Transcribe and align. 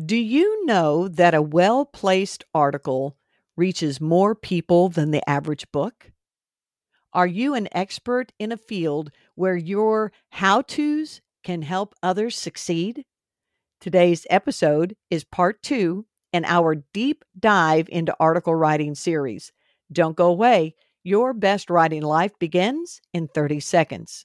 Do 0.00 0.16
you 0.16 0.64
know 0.64 1.06
that 1.06 1.34
a 1.34 1.42
well 1.42 1.84
placed 1.84 2.44
article 2.54 3.18
reaches 3.56 4.00
more 4.00 4.34
people 4.34 4.88
than 4.88 5.10
the 5.10 5.28
average 5.28 5.70
book? 5.70 6.12
Are 7.12 7.26
you 7.26 7.54
an 7.54 7.68
expert 7.72 8.32
in 8.38 8.52
a 8.52 8.56
field 8.56 9.10
where 9.34 9.56
your 9.56 10.10
how 10.30 10.62
to's 10.62 11.20
can 11.44 11.60
help 11.60 11.94
others 12.02 12.38
succeed? 12.38 13.04
Today's 13.82 14.26
episode 14.30 14.96
is 15.10 15.24
part 15.24 15.62
two 15.62 16.06
in 16.32 16.46
our 16.46 16.76
deep 16.94 17.22
dive 17.38 17.86
into 17.90 18.16
article 18.18 18.54
writing 18.54 18.94
series. 18.94 19.52
Don't 19.92 20.16
go 20.16 20.28
away. 20.28 20.74
Your 21.04 21.34
best 21.34 21.68
writing 21.68 22.02
life 22.02 22.32
begins 22.38 23.02
in 23.12 23.28
30 23.28 23.60
seconds. 23.60 24.24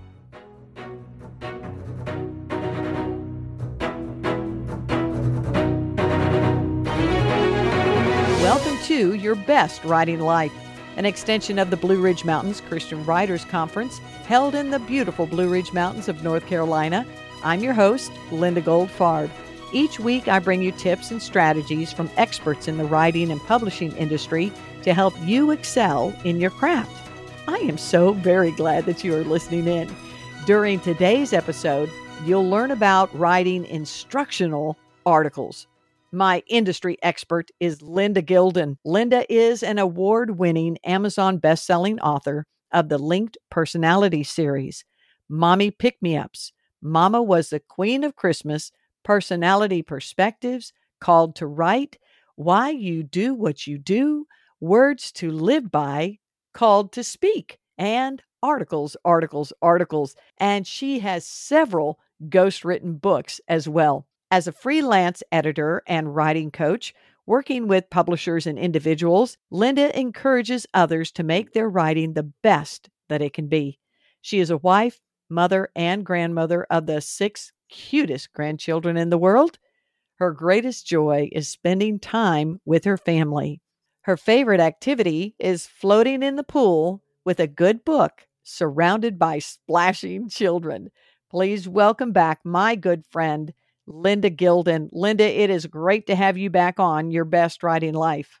Your 9.09 9.35
Best 9.35 9.83
Writing 9.83 10.19
Life, 10.19 10.53
an 10.95 11.05
extension 11.05 11.57
of 11.57 11.69
the 11.71 11.77
Blue 11.77 11.99
Ridge 11.99 12.23
Mountains 12.23 12.61
Christian 12.61 13.03
Writers 13.03 13.43
Conference 13.45 13.99
held 14.25 14.53
in 14.53 14.69
the 14.69 14.79
beautiful 14.79 15.25
Blue 15.25 15.49
Ridge 15.49 15.73
Mountains 15.73 16.07
of 16.07 16.23
North 16.23 16.45
Carolina. 16.45 17.05
I'm 17.43 17.61
your 17.61 17.73
host, 17.73 18.11
Linda 18.31 18.61
Goldfarb. 18.61 19.29
Each 19.73 19.99
week, 19.99 20.27
I 20.27 20.39
bring 20.39 20.61
you 20.61 20.71
tips 20.71 21.11
and 21.11 21.21
strategies 21.21 21.91
from 21.91 22.09
experts 22.15 22.67
in 22.67 22.77
the 22.77 22.85
writing 22.85 23.31
and 23.31 23.41
publishing 23.41 23.91
industry 23.97 24.51
to 24.83 24.93
help 24.93 25.13
you 25.23 25.51
excel 25.51 26.13
in 26.23 26.39
your 26.39 26.51
craft. 26.51 27.09
I 27.47 27.57
am 27.57 27.77
so 27.77 28.13
very 28.13 28.51
glad 28.51 28.85
that 28.85 29.03
you 29.03 29.15
are 29.15 29.23
listening 29.23 29.67
in. 29.67 29.93
During 30.45 30.79
today's 30.79 31.33
episode, 31.33 31.89
you'll 32.23 32.49
learn 32.49 32.71
about 32.71 33.17
writing 33.17 33.65
instructional 33.65 34.77
articles. 35.05 35.67
My 36.13 36.43
industry 36.47 36.97
expert 37.01 37.51
is 37.61 37.81
Linda 37.81 38.21
Gilden. 38.21 38.75
Linda 38.83 39.25
is 39.33 39.63
an 39.63 39.79
award 39.79 40.37
winning 40.37 40.77
Amazon 40.83 41.37
best-selling 41.37 42.01
author 42.01 42.45
of 42.73 42.89
the 42.89 42.97
Linked 42.97 43.37
Personality 43.49 44.21
series, 44.23 44.83
Mommy 45.29 45.71
Pick 45.71 46.01
Me 46.01 46.17
Ups. 46.17 46.51
Mama 46.81 47.23
was 47.23 47.49
the 47.49 47.61
queen 47.61 48.03
of 48.03 48.17
Christmas, 48.17 48.73
personality 49.03 49.81
perspectives, 49.81 50.73
called 50.99 51.33
to 51.37 51.47
write, 51.47 51.97
why 52.35 52.71
you 52.71 53.03
do 53.03 53.33
what 53.33 53.65
you 53.65 53.77
do, 53.77 54.27
words 54.59 55.13
to 55.13 55.31
live 55.31 55.71
by, 55.71 56.17
called 56.53 56.91
to 56.91 57.05
speak, 57.05 57.57
and 57.77 58.21
articles, 58.43 58.97
articles, 59.05 59.53
articles. 59.61 60.17
And 60.37 60.67
she 60.67 60.99
has 60.99 61.25
several 61.25 61.99
ghost 62.27 62.65
written 62.65 62.95
books 62.95 63.39
as 63.47 63.69
well. 63.69 64.07
As 64.31 64.47
a 64.47 64.53
freelance 64.53 65.21
editor 65.29 65.83
and 65.85 66.15
writing 66.15 66.51
coach, 66.51 66.93
working 67.25 67.67
with 67.67 67.89
publishers 67.89 68.47
and 68.47 68.57
individuals, 68.57 69.37
Linda 69.49 69.97
encourages 69.99 70.65
others 70.73 71.11
to 71.11 71.23
make 71.23 71.51
their 71.51 71.69
writing 71.69 72.13
the 72.13 72.31
best 72.41 72.89
that 73.09 73.21
it 73.21 73.33
can 73.33 73.47
be. 73.47 73.77
She 74.21 74.39
is 74.39 74.49
a 74.49 74.55
wife, 74.55 75.01
mother, 75.29 75.69
and 75.75 76.05
grandmother 76.05 76.65
of 76.69 76.85
the 76.85 77.01
six 77.01 77.51
cutest 77.67 78.31
grandchildren 78.31 78.95
in 78.95 79.09
the 79.09 79.17
world. 79.17 79.59
Her 80.15 80.31
greatest 80.31 80.87
joy 80.87 81.27
is 81.33 81.49
spending 81.49 81.99
time 81.99 82.61
with 82.63 82.85
her 82.85 82.97
family. 82.97 83.59
Her 84.03 84.15
favorite 84.15 84.61
activity 84.61 85.35
is 85.39 85.67
floating 85.67 86.23
in 86.23 86.37
the 86.37 86.43
pool 86.43 87.03
with 87.25 87.41
a 87.41 87.47
good 87.47 87.83
book 87.83 88.25
surrounded 88.43 89.19
by 89.19 89.39
splashing 89.39 90.29
children. 90.29 90.89
Please 91.29 91.67
welcome 91.67 92.13
back 92.13 92.39
my 92.45 92.75
good 92.75 93.03
friend, 93.05 93.53
Linda 93.87 94.29
Gilden. 94.29 94.89
Linda, 94.91 95.23
it 95.23 95.49
is 95.49 95.65
great 95.65 96.07
to 96.07 96.15
have 96.15 96.37
you 96.37 96.49
back 96.49 96.79
on 96.79 97.11
Your 97.11 97.25
Best 97.25 97.63
Writing 97.63 97.93
Life. 97.93 98.39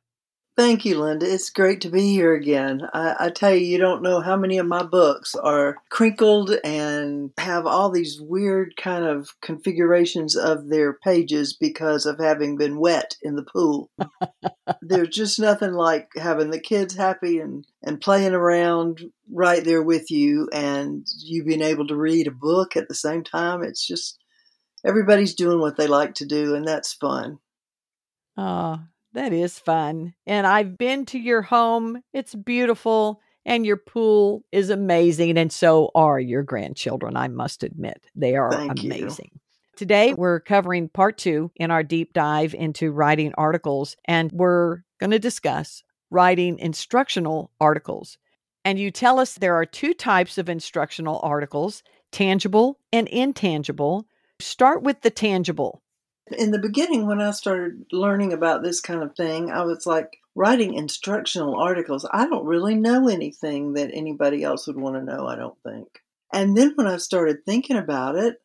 Thank 0.57 0.83
you, 0.83 0.99
Linda. 0.99 1.25
It's 1.25 1.49
great 1.49 1.79
to 1.81 1.89
be 1.89 2.11
here 2.11 2.35
again. 2.35 2.81
I, 2.93 3.15
I, 3.19 3.29
tell 3.29 3.55
you, 3.55 3.65
you 3.65 3.77
don't 3.77 4.03
know 4.03 4.19
how 4.19 4.35
many 4.35 4.57
of 4.57 4.67
my 4.67 4.83
books 4.83 5.33
are 5.33 5.77
crinkled 5.89 6.51
and 6.63 7.31
have 7.37 7.65
all 7.65 7.89
these 7.89 8.19
weird 8.21 8.75
kind 8.75 9.05
of 9.05 9.29
configurations 9.41 10.35
of 10.35 10.67
their 10.67 10.93
pages 10.93 11.53
because 11.53 12.05
of 12.05 12.19
having 12.19 12.57
been 12.57 12.79
wet 12.79 13.15
in 13.21 13.37
the 13.37 13.45
pool. 13.45 13.89
There's 14.81 15.15
just 15.15 15.39
nothing 15.39 15.71
like 15.71 16.09
having 16.17 16.51
the 16.51 16.59
kids 16.59 16.95
happy 16.95 17.39
and, 17.39 17.65
and 17.81 18.01
playing 18.01 18.33
around 18.33 19.01
right 19.31 19.63
there 19.63 19.81
with 19.81 20.11
you 20.11 20.49
and 20.51 21.07
you 21.23 21.45
being 21.45 21.61
able 21.61 21.87
to 21.87 21.95
read 21.95 22.27
a 22.27 22.31
book 22.31 22.75
at 22.75 22.89
the 22.89 22.93
same 22.93 23.23
time. 23.23 23.63
It's 23.63 23.87
just 23.87 24.19
everybody's 24.85 25.35
doing 25.35 25.59
what 25.59 25.77
they 25.77 25.87
like 25.87 26.15
to 26.15 26.25
do, 26.25 26.55
and 26.55 26.67
that's 26.67 26.93
fun. 26.93 27.39
Oh, 28.37 28.79
that 29.13 29.33
is 29.33 29.59
fun. 29.59 30.13
And 30.25 30.47
I've 30.47 30.77
been 30.77 31.05
to 31.07 31.19
your 31.19 31.41
home. 31.41 32.01
It's 32.13 32.33
beautiful. 32.33 33.21
And 33.45 33.65
your 33.65 33.77
pool 33.77 34.43
is 34.51 34.69
amazing. 34.69 35.37
And 35.37 35.51
so 35.51 35.89
are 35.95 36.19
your 36.19 36.43
grandchildren, 36.43 37.17
I 37.17 37.27
must 37.27 37.63
admit. 37.63 38.05
They 38.15 38.35
are 38.35 38.51
Thank 38.51 38.83
amazing. 38.83 39.31
You. 39.33 39.39
Today, 39.75 40.13
we're 40.13 40.39
covering 40.39 40.89
part 40.89 41.17
two 41.17 41.51
in 41.55 41.71
our 41.71 41.81
deep 41.81 42.13
dive 42.13 42.53
into 42.53 42.91
writing 42.91 43.33
articles. 43.37 43.97
And 44.05 44.31
we're 44.31 44.83
going 44.99 45.11
to 45.11 45.19
discuss 45.19 45.83
writing 46.11 46.59
instructional 46.59 47.51
articles. 47.59 48.17
And 48.63 48.77
you 48.77 48.91
tell 48.91 49.19
us 49.19 49.33
there 49.33 49.55
are 49.55 49.65
two 49.65 49.95
types 49.95 50.37
of 50.37 50.47
instructional 50.47 51.19
articles 51.23 51.81
tangible 52.11 52.77
and 52.93 53.07
intangible. 53.07 54.05
Start 54.41 54.83
with 54.83 55.01
the 55.01 55.09
tangible. 55.09 55.81
In 56.37 56.51
the 56.51 56.59
beginning, 56.59 57.07
when 57.07 57.21
I 57.21 57.31
started 57.31 57.85
learning 57.91 58.33
about 58.33 58.63
this 58.63 58.79
kind 58.79 59.03
of 59.03 59.15
thing, 59.15 59.51
I 59.51 59.63
was 59.63 59.85
like, 59.85 60.17
writing 60.35 60.73
instructional 60.73 61.59
articles, 61.59 62.07
I 62.11 62.27
don't 62.27 62.45
really 62.45 62.75
know 62.75 63.07
anything 63.07 63.73
that 63.73 63.91
anybody 63.93 64.43
else 64.43 64.67
would 64.67 64.77
want 64.77 64.95
to 64.95 65.03
know, 65.03 65.27
I 65.27 65.35
don't 65.35 65.57
think. 65.63 65.87
And 66.33 66.55
then 66.55 66.73
when 66.75 66.87
I 66.87 66.97
started 66.97 67.45
thinking 67.45 67.75
about 67.75 68.15
it, 68.15 68.37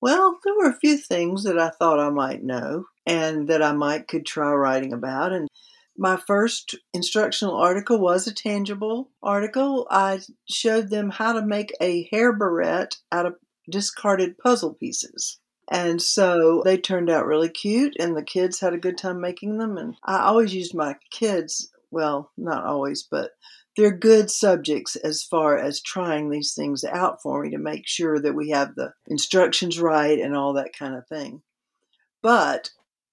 well, 0.00 0.38
there 0.44 0.54
were 0.54 0.70
a 0.70 0.78
few 0.78 0.96
things 0.96 1.44
that 1.44 1.58
I 1.58 1.70
thought 1.70 1.98
I 1.98 2.10
might 2.10 2.44
know 2.44 2.84
and 3.06 3.48
that 3.48 3.62
I 3.62 3.72
might 3.72 4.06
could 4.06 4.26
try 4.26 4.52
writing 4.52 4.92
about. 4.92 5.32
And 5.32 5.48
my 5.96 6.16
first 6.16 6.76
instructional 6.92 7.56
article 7.56 7.98
was 7.98 8.26
a 8.26 8.34
tangible 8.34 9.10
article. 9.22 9.86
I 9.90 10.20
showed 10.48 10.90
them 10.90 11.10
how 11.10 11.32
to 11.32 11.44
make 11.44 11.72
a 11.80 12.08
hair 12.12 12.32
barrette 12.32 12.98
out 13.10 13.26
of 13.26 13.34
discarded 13.68 14.38
puzzle 14.38 14.74
pieces. 14.74 15.38
And 15.70 16.00
so 16.00 16.62
they 16.64 16.78
turned 16.78 17.10
out 17.10 17.26
really 17.26 17.48
cute, 17.48 17.96
and 17.98 18.16
the 18.16 18.22
kids 18.22 18.60
had 18.60 18.72
a 18.72 18.78
good 18.78 18.96
time 18.96 19.20
making 19.20 19.58
them. 19.58 19.76
And 19.76 19.96
I 20.04 20.20
always 20.20 20.54
used 20.54 20.74
my 20.74 20.96
kids, 21.10 21.72
well, 21.90 22.30
not 22.36 22.64
always, 22.64 23.02
but 23.02 23.32
they're 23.76 23.90
good 23.90 24.30
subjects 24.30 24.96
as 24.96 25.22
far 25.22 25.58
as 25.58 25.82
trying 25.82 26.30
these 26.30 26.54
things 26.54 26.84
out 26.84 27.20
for 27.20 27.42
me 27.42 27.50
to 27.50 27.58
make 27.58 27.86
sure 27.86 28.18
that 28.20 28.34
we 28.34 28.50
have 28.50 28.74
the 28.74 28.92
instructions 29.06 29.80
right 29.80 30.18
and 30.18 30.36
all 30.36 30.54
that 30.54 30.72
kind 30.76 30.94
of 30.94 31.06
thing. 31.08 31.42
But 32.22 32.70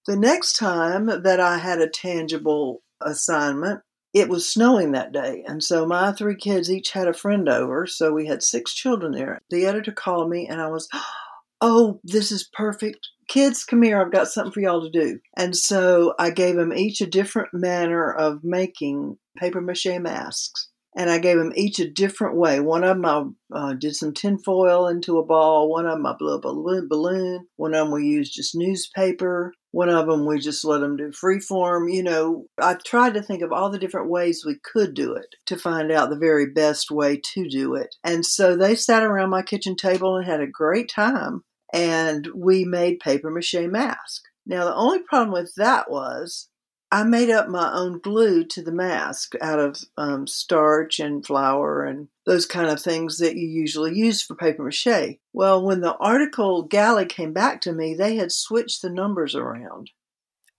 the 0.07 0.15
next 0.15 0.53
time 0.57 1.07
that 1.07 1.39
I 1.39 1.57
had 1.57 1.81
a 1.81 1.89
tangible 1.89 2.81
assignment, 3.01 3.81
it 4.13 4.29
was 4.29 4.47
snowing 4.47 4.91
that 4.91 5.11
day. 5.11 5.43
And 5.47 5.63
so 5.63 5.85
my 5.85 6.11
three 6.11 6.35
kids 6.35 6.71
each 6.71 6.91
had 6.91 7.07
a 7.07 7.13
friend 7.13 7.49
over. 7.49 7.87
So 7.87 8.13
we 8.13 8.27
had 8.27 8.43
six 8.43 8.73
children 8.73 9.11
there. 9.11 9.41
The 9.49 9.65
editor 9.65 9.91
called 9.91 10.29
me 10.29 10.47
and 10.47 10.61
I 10.61 10.67
was, 10.67 10.87
oh, 11.61 11.99
this 12.03 12.31
is 12.31 12.49
perfect. 12.53 13.07
Kids, 13.27 13.63
come 13.63 13.81
here. 13.81 13.99
I've 13.99 14.11
got 14.11 14.27
something 14.27 14.51
for 14.51 14.59
y'all 14.59 14.83
to 14.83 14.89
do. 14.89 15.19
And 15.35 15.55
so 15.55 16.13
I 16.19 16.29
gave 16.29 16.55
them 16.55 16.73
each 16.73 17.01
a 17.01 17.07
different 17.07 17.53
manner 17.53 18.11
of 18.11 18.43
making 18.43 19.17
paper 19.37 19.61
mache 19.61 19.99
masks. 19.99 20.69
And 20.95 21.09
I 21.09 21.17
gave 21.17 21.37
them 21.37 21.53
each 21.55 21.79
a 21.79 21.89
different 21.89 22.35
way. 22.35 22.59
One 22.59 22.83
of 22.83 23.01
them 23.01 23.35
I 23.51 23.71
uh, 23.71 23.73
did 23.73 23.95
some 23.95 24.13
tinfoil 24.13 24.87
into 24.87 25.17
a 25.17 25.25
ball. 25.25 25.71
One 25.71 25.87
of 25.87 25.93
them 25.93 26.05
I 26.05 26.13
blew 26.19 26.35
up 26.35 26.45
a 26.45 26.53
balloon. 26.87 27.47
One 27.55 27.73
of 27.73 27.85
them 27.85 27.91
we 27.91 28.05
used 28.05 28.35
just 28.35 28.55
newspaper. 28.55 29.53
One 29.73 29.89
of 29.89 30.05
them 30.05 30.27
we 30.27 30.37
just 30.37 30.63
let 30.63 30.81
them 30.81 30.97
do 30.97 31.09
freeform. 31.09 31.91
You 31.91 32.03
know, 32.03 32.45
I 32.61 32.75
tried 32.75 33.15
to 33.15 33.23
think 33.23 33.41
of 33.41 33.51
all 33.51 33.71
the 33.71 33.79
different 33.79 34.07
ways 34.07 34.45
we 34.45 34.59
could 34.63 34.93
do 34.93 35.15
it 35.15 35.25
to 35.47 35.57
find 35.57 35.91
out 35.91 36.11
the 36.11 36.15
very 36.15 36.45
best 36.45 36.91
way 36.91 37.19
to 37.33 37.49
do 37.49 37.73
it. 37.73 37.95
And 38.03 38.23
so 38.23 38.55
they 38.55 38.75
sat 38.75 39.01
around 39.01 39.31
my 39.31 39.41
kitchen 39.41 39.75
table 39.75 40.15
and 40.15 40.25
had 40.25 40.41
a 40.41 40.47
great 40.47 40.89
time 40.89 41.43
and 41.73 42.27
we 42.35 42.65
made 42.65 42.99
paper 42.99 43.31
mache 43.31 43.55
masks. 43.67 44.21
Now, 44.45 44.65
the 44.65 44.75
only 44.75 44.99
problem 44.99 45.31
with 45.31 45.53
that 45.57 45.89
was 45.89 46.49
I 46.93 47.01
made 47.01 47.31
up 47.31 47.49
my 47.49 47.73
own 47.73 47.97
glue 47.97 48.43
to 48.45 48.61
the 48.61 48.71
mask 48.71 49.33
out 49.41 49.57
of 49.57 49.83
um, 49.97 50.27
starch 50.27 50.99
and 50.99 51.25
flour 51.25 51.83
and 51.83 52.07
those 52.27 52.45
kind 52.45 52.69
of 52.69 52.79
things 52.79 53.17
that 53.17 53.35
you 53.35 53.47
usually 53.47 53.95
use 53.95 54.21
for 54.21 54.35
paper 54.35 54.63
mache. 54.63 55.17
Well, 55.33 55.65
when 55.65 55.81
the 55.81 55.95
article 55.95 56.61
galley 56.61 57.07
came 57.07 57.33
back 57.33 57.61
to 57.61 57.73
me, 57.73 57.95
they 57.95 58.17
had 58.17 58.31
switched 58.31 58.83
the 58.83 58.91
numbers 58.91 59.33
around. 59.33 59.89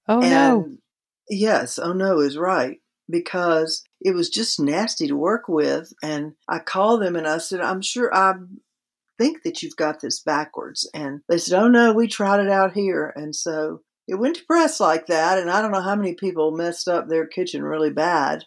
Oh, 0.09 0.23
and 0.23 0.31
no. 0.33 0.77
yes, 1.31 1.79
oh 1.79 1.93
no 1.93 2.19
is 2.19 2.37
right 2.37 2.81
because 3.09 3.85
it 4.01 4.13
was 4.13 4.29
just 4.29 4.59
nasty 4.59 5.07
to 5.07 5.17
work 5.17 5.45
with. 5.47 5.93
And 6.03 6.33
I 6.49 6.59
called 6.59 7.01
them 7.01 7.15
and 7.15 7.29
I 7.29 7.39
said, 7.39 7.61
I'm 7.61 7.81
sure 7.81 8.13
I 8.13 8.35
think 9.19 9.45
that 9.45 9.63
you've 9.63 9.77
got 9.77 10.01
this 10.01 10.19
backwards. 10.19 10.91
And 10.93 11.21
they 11.29 11.39
said, 11.39 11.63
Oh 11.63 11.69
no, 11.69 11.93
we 11.93 12.09
tried 12.09 12.41
it 12.45 12.51
out 12.51 12.73
here. 12.73 13.13
And 13.15 13.37
so 13.37 13.83
it 14.07 14.17
went 14.17 14.37
to 14.37 14.45
press 14.45 14.81
like 14.81 15.07
that. 15.07 15.39
And 15.39 15.51
I 15.51 15.63
don't 15.63 15.73
know 15.73 15.81
how 15.81 15.97
many 15.97 16.15
people 16.15 16.57
messed 16.57 16.89
up 16.89 17.09
their 17.09 17.27
kitchen 17.27 17.63
really 17.63 17.91
bad 17.91 18.45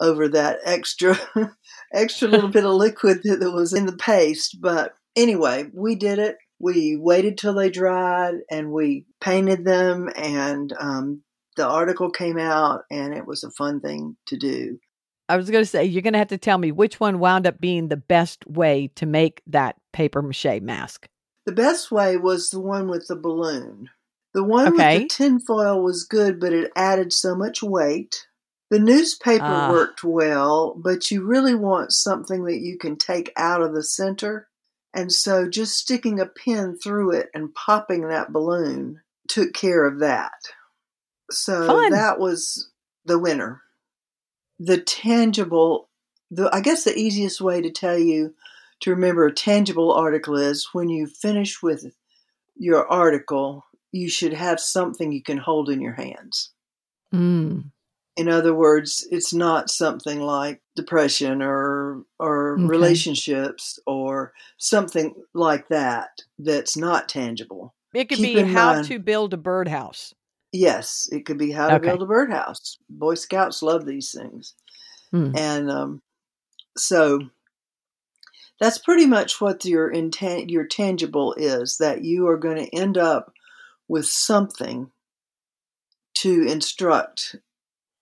over 0.00 0.28
that 0.28 0.60
extra, 0.64 1.18
extra 1.92 2.28
little 2.30 2.48
bit 2.48 2.64
of 2.64 2.72
liquid 2.72 3.20
that, 3.24 3.40
that 3.40 3.52
was 3.52 3.72
in 3.72 3.86
the 3.86 3.96
paste. 3.96 4.58
But 4.60 4.94
anyway, 5.16 5.66
we 5.72 5.94
did 5.94 6.18
it. 6.18 6.36
We 6.60 6.96
waited 6.96 7.38
till 7.38 7.54
they 7.54 7.70
dried 7.70 8.34
and 8.50 8.72
we 8.72 9.06
painted 9.20 9.64
them 9.64 10.08
and 10.16 10.72
um, 10.78 11.22
the 11.56 11.66
article 11.66 12.10
came 12.10 12.38
out 12.38 12.82
and 12.90 13.14
it 13.14 13.26
was 13.26 13.44
a 13.44 13.50
fun 13.50 13.80
thing 13.80 14.16
to 14.26 14.36
do. 14.36 14.78
I 15.28 15.36
was 15.36 15.50
going 15.50 15.62
to 15.62 15.66
say, 15.66 15.84
you're 15.84 16.02
going 16.02 16.14
to 16.14 16.18
have 16.18 16.28
to 16.28 16.38
tell 16.38 16.56
me 16.56 16.72
which 16.72 16.98
one 16.98 17.18
wound 17.18 17.46
up 17.46 17.60
being 17.60 17.88
the 17.88 17.98
best 17.98 18.46
way 18.46 18.90
to 18.96 19.04
make 19.04 19.42
that 19.46 19.76
paper 19.92 20.22
mache 20.22 20.60
mask. 20.62 21.06
The 21.44 21.52
best 21.52 21.92
way 21.92 22.16
was 22.16 22.50
the 22.50 22.60
one 22.60 22.88
with 22.88 23.06
the 23.08 23.16
balloon. 23.16 23.90
The 24.34 24.44
one 24.44 24.68
Okay. 24.74 24.94
with 25.00 25.02
the 25.02 25.08
tinfoil 25.08 25.82
was 25.82 26.04
good, 26.04 26.38
but 26.38 26.52
it 26.52 26.70
added 26.76 27.12
so 27.12 27.34
much 27.34 27.62
weight. 27.62 28.26
The 28.70 28.78
newspaper 28.78 29.44
Ah. 29.46 29.70
worked 29.70 30.04
well, 30.04 30.74
but 30.76 31.10
you 31.10 31.24
really 31.24 31.54
want 31.54 31.92
something 31.92 32.44
that 32.44 32.58
you 32.58 32.76
can 32.76 32.96
take 32.96 33.32
out 33.36 33.62
of 33.62 33.74
the 33.74 33.82
center. 33.82 34.48
And 34.92 35.12
so 35.12 35.48
just 35.48 35.76
sticking 35.76 36.20
a 36.20 36.26
pin 36.26 36.76
through 36.78 37.12
it 37.12 37.30
and 37.34 37.54
popping 37.54 38.08
that 38.08 38.32
balloon 38.32 39.00
took 39.28 39.52
care 39.54 39.86
of 39.86 40.00
that. 40.00 40.32
So 41.30 41.66
Fun. 41.66 41.90
that 41.92 42.18
was 42.18 42.70
the 43.04 43.18
winner. 43.18 43.62
The 44.58 44.78
tangible, 44.78 45.88
the 46.30 46.50
I 46.54 46.60
guess 46.60 46.84
the 46.84 46.98
easiest 46.98 47.40
way 47.40 47.60
to 47.62 47.70
tell 47.70 47.98
you 47.98 48.34
to 48.80 48.90
remember 48.90 49.26
a 49.26 49.32
tangible 49.32 49.92
article 49.92 50.36
is 50.36 50.68
when 50.72 50.88
you 50.88 51.06
finish 51.06 51.62
with 51.62 51.86
your 52.56 52.90
article, 52.90 53.64
you 53.92 54.08
should 54.08 54.32
have 54.34 54.60
something 54.60 55.12
you 55.12 55.22
can 55.22 55.38
hold 55.38 55.70
in 55.70 55.80
your 55.80 55.94
hands. 55.94 56.50
Mm. 57.14 57.70
In 58.16 58.28
other 58.28 58.52
words, 58.54 59.06
it's 59.10 59.32
not 59.32 59.70
something 59.70 60.20
like 60.20 60.60
depression 60.74 61.40
or 61.42 62.04
or 62.18 62.54
Okay. 62.54 62.64
relationships 62.64 63.78
or 63.86 64.32
something 64.56 65.14
like 65.34 65.68
that 65.68 66.22
that's 66.38 66.76
not 66.76 67.08
tangible. 67.08 67.74
It 67.94 68.08
could 68.08 68.18
Keep 68.18 68.36
be 68.36 68.42
how 68.42 68.74
mind- 68.74 68.86
to 68.88 68.98
build 68.98 69.32
a 69.34 69.38
birdhouse. 69.38 70.14
Yes, 70.52 71.08
it 71.12 71.26
could 71.26 71.38
be 71.38 71.52
how 71.52 71.68
to 71.68 71.74
Okay. 71.76 71.86
build 71.88 72.02
a 72.02 72.06
birdhouse. 72.06 72.78
Boy 72.90 73.14
Scouts 73.14 73.62
love 73.62 73.86
these 73.86 74.12
things. 74.12 74.54
Hmm. 75.10 75.32
And 75.36 75.70
um, 75.70 76.02
so 76.76 77.20
that's 78.60 78.78
pretty 78.78 79.06
much 79.06 79.40
what 79.40 79.64
your 79.64 79.92
intan- 79.92 80.50
your 80.50 80.64
tangible 80.66 81.34
is 81.34 81.78
that 81.78 82.02
you 82.02 82.26
are 82.28 82.36
going 82.38 82.56
to 82.56 82.74
end 82.74 82.98
up 82.98 83.32
with 83.88 84.06
something 84.06 84.90
to 86.14 86.42
instruct 86.46 87.36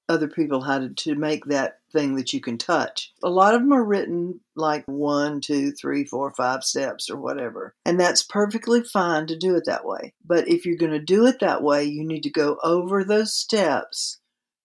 other 0.08 0.28
people 0.28 0.62
how 0.62 0.78
to, 0.78 0.88
to 0.90 1.14
make 1.16 1.46
that 1.46 1.78
thing 1.92 2.14
that 2.14 2.32
you 2.32 2.40
can 2.40 2.56
touch. 2.56 3.12
A 3.24 3.28
lot 3.28 3.54
of 3.54 3.60
them 3.60 3.72
are 3.72 3.84
written 3.84 4.40
like 4.54 4.84
one, 4.86 5.40
two, 5.40 5.72
three, 5.72 6.04
four, 6.04 6.32
five 6.32 6.62
steps 6.62 7.10
or 7.10 7.16
whatever. 7.16 7.74
And 7.84 7.98
that's 7.98 8.22
perfectly 8.22 8.82
fine 8.84 9.26
to 9.26 9.36
do 9.36 9.56
it 9.56 9.64
that 9.66 9.84
way. 9.84 10.14
But 10.24 10.48
if 10.48 10.64
you're 10.64 10.76
going 10.76 10.92
to 10.92 11.00
do 11.00 11.26
it 11.26 11.40
that 11.40 11.62
way, 11.62 11.84
you 11.84 12.04
need 12.04 12.22
to 12.22 12.30
go 12.30 12.58
over 12.62 13.02
those 13.02 13.34
steps 13.34 14.18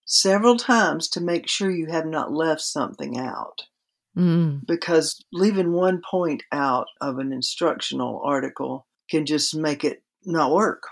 several 0.05 0.57
times 0.57 1.07
to 1.09 1.21
make 1.21 1.47
sure 1.47 1.71
you 1.71 1.87
have 1.87 2.05
not 2.05 2.31
left 2.31 2.61
something 2.61 3.17
out 3.17 3.63
Mm. 4.17 4.67
because 4.67 5.23
leaving 5.31 5.71
one 5.71 6.01
point 6.01 6.43
out 6.51 6.87
of 6.99 7.17
an 7.17 7.31
instructional 7.31 8.21
article 8.25 8.85
can 9.09 9.25
just 9.25 9.55
make 9.55 9.85
it 9.85 10.03
not 10.25 10.51
work. 10.51 10.83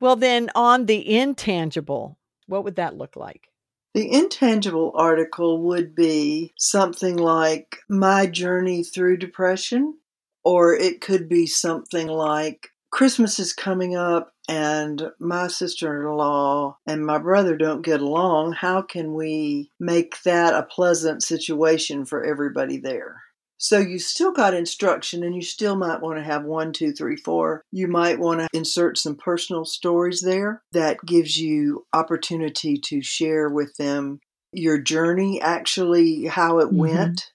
Well, 0.00 0.16
then 0.16 0.50
on 0.54 0.86
the 0.86 1.16
intangible, 1.16 2.18
what 2.46 2.64
would 2.64 2.76
that 2.76 2.96
look 2.96 3.16
like? 3.16 3.48
The 3.94 4.12
intangible 4.12 4.92
article 4.94 5.62
would 5.62 5.94
be 5.94 6.52
something 6.58 7.16
like 7.16 7.78
my 7.88 8.26
journey 8.26 8.84
through 8.84 9.16
depression, 9.16 9.98
or 10.44 10.74
it 10.74 11.00
could 11.00 11.28
be 11.28 11.46
something 11.46 12.06
like 12.06 12.68
Christmas 12.90 13.38
is 13.38 13.52
coming 13.52 13.96
up 13.96 14.32
and 14.48 15.10
my 15.18 15.48
sister 15.48 16.00
in 16.00 16.16
law 16.16 16.76
and 16.86 17.04
my 17.04 17.18
brother 17.18 17.56
don't 17.56 17.82
get 17.82 18.00
along. 18.00 18.52
How 18.52 18.82
can 18.82 19.14
we 19.14 19.70
make 19.80 20.22
that 20.22 20.54
a 20.54 20.62
pleasant 20.62 21.22
situation 21.22 22.04
for 22.04 22.24
everybody 22.24 22.78
there? 22.78 23.22
So 23.58 23.78
you 23.78 23.98
still 23.98 24.32
got 24.32 24.54
instruction 24.54 25.22
and 25.22 25.34
you 25.34 25.42
still 25.42 25.76
might 25.76 26.02
want 26.02 26.18
to 26.18 26.24
have 26.24 26.44
one, 26.44 26.72
two, 26.72 26.92
three, 26.92 27.16
four. 27.16 27.62
You 27.72 27.88
might 27.88 28.18
want 28.18 28.40
to 28.40 28.48
insert 28.52 28.98
some 28.98 29.16
personal 29.16 29.64
stories 29.64 30.20
there 30.20 30.62
that 30.72 30.98
gives 31.06 31.36
you 31.38 31.86
opportunity 31.92 32.76
to 32.84 33.02
share 33.02 33.48
with 33.48 33.74
them 33.76 34.20
your 34.52 34.78
journey, 34.78 35.40
actually 35.40 36.24
how 36.26 36.58
it 36.58 36.68
Mhm. 36.68 36.76
went. 36.76 37.32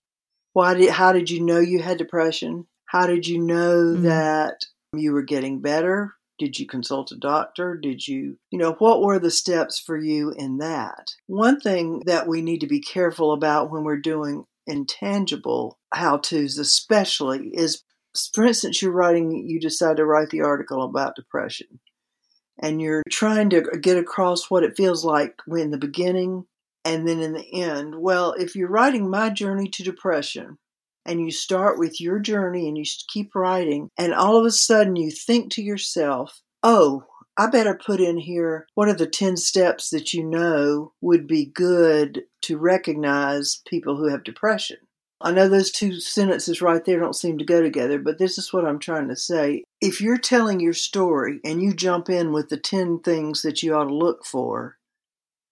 Why 0.53 0.73
did 0.73 0.89
how 0.89 1.11
did 1.11 1.29
you 1.29 1.41
know 1.41 1.59
you 1.59 1.81
had 1.81 1.97
depression? 1.97 2.67
How 2.85 3.07
did 3.07 3.27
you 3.27 3.39
know 3.39 3.95
Mhm. 3.95 4.03
that 4.03 4.65
you 4.93 5.13
were 5.13 5.21
getting 5.21 5.61
better? 5.61 6.15
Did 6.39 6.59
you 6.59 6.65
consult 6.65 7.11
a 7.11 7.15
doctor? 7.17 7.77
Did 7.77 8.07
you, 8.07 8.37
you 8.49 8.57
know, 8.57 8.73
what 8.79 9.01
were 9.01 9.19
the 9.19 9.29
steps 9.31 9.79
for 9.79 9.95
you 9.95 10.31
in 10.31 10.57
that? 10.57 11.13
One 11.27 11.59
thing 11.59 12.01
that 12.05 12.27
we 12.27 12.41
need 12.41 12.59
to 12.61 12.67
be 12.67 12.81
careful 12.81 13.31
about 13.31 13.71
when 13.71 13.83
we're 13.83 13.97
doing 14.01 14.45
intangible 14.67 15.79
how 15.93 16.17
to's, 16.17 16.57
especially, 16.57 17.49
is 17.53 17.83
for 18.33 18.45
instance, 18.45 18.81
you're 18.81 18.91
writing, 18.91 19.47
you 19.47 19.59
decide 19.59 19.97
to 19.97 20.05
write 20.05 20.29
the 20.29 20.41
article 20.41 20.83
about 20.83 21.15
depression, 21.15 21.79
and 22.61 22.81
you're 22.81 23.03
trying 23.09 23.49
to 23.51 23.61
get 23.81 23.97
across 23.97 24.49
what 24.49 24.63
it 24.63 24.75
feels 24.75 25.05
like 25.05 25.39
in 25.55 25.71
the 25.71 25.77
beginning 25.77 26.45
and 26.83 27.07
then 27.07 27.21
in 27.21 27.33
the 27.33 27.61
end. 27.61 27.95
Well, 27.99 28.33
if 28.33 28.55
you're 28.55 28.69
writing 28.69 29.09
my 29.09 29.29
journey 29.29 29.69
to 29.69 29.83
depression, 29.83 30.57
and 31.05 31.19
you 31.19 31.31
start 31.31 31.79
with 31.79 31.99
your 31.99 32.19
journey 32.19 32.67
and 32.67 32.77
you 32.77 32.83
keep 33.07 33.33
writing, 33.33 33.89
and 33.97 34.13
all 34.13 34.37
of 34.37 34.45
a 34.45 34.51
sudden 34.51 34.95
you 34.95 35.11
think 35.11 35.51
to 35.53 35.63
yourself, 35.63 36.41
oh, 36.63 37.05
I 37.37 37.47
better 37.47 37.73
put 37.73 37.99
in 37.99 38.17
here 38.17 38.67
what 38.75 38.89
are 38.89 38.93
the 38.93 39.07
10 39.07 39.37
steps 39.37 39.89
that 39.89 40.13
you 40.13 40.23
know 40.23 40.93
would 41.01 41.27
be 41.27 41.45
good 41.45 42.23
to 42.41 42.57
recognize 42.57 43.61
people 43.67 43.97
who 43.97 44.07
have 44.09 44.23
depression. 44.23 44.77
I 45.23 45.31
know 45.31 45.47
those 45.47 45.71
two 45.71 45.99
sentences 45.99 46.61
right 46.63 46.83
there 46.83 46.99
don't 46.99 47.15
seem 47.15 47.37
to 47.37 47.45
go 47.45 47.61
together, 47.61 47.99
but 47.99 48.17
this 48.17 48.37
is 48.39 48.51
what 48.51 48.65
I'm 48.65 48.79
trying 48.79 49.07
to 49.09 49.15
say. 49.15 49.63
If 49.79 50.01
you're 50.01 50.17
telling 50.17 50.59
your 50.59 50.73
story 50.73 51.39
and 51.45 51.61
you 51.61 51.73
jump 51.73 52.09
in 52.09 52.31
with 52.31 52.49
the 52.49 52.57
10 52.57 52.99
things 53.01 53.43
that 53.43 53.61
you 53.61 53.75
ought 53.75 53.85
to 53.85 53.93
look 53.95 54.25
for, 54.25 54.77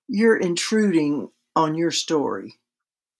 you're 0.07 0.37
intruding 0.37 1.29
on 1.55 1.75
your 1.75 1.91
story 1.91 2.59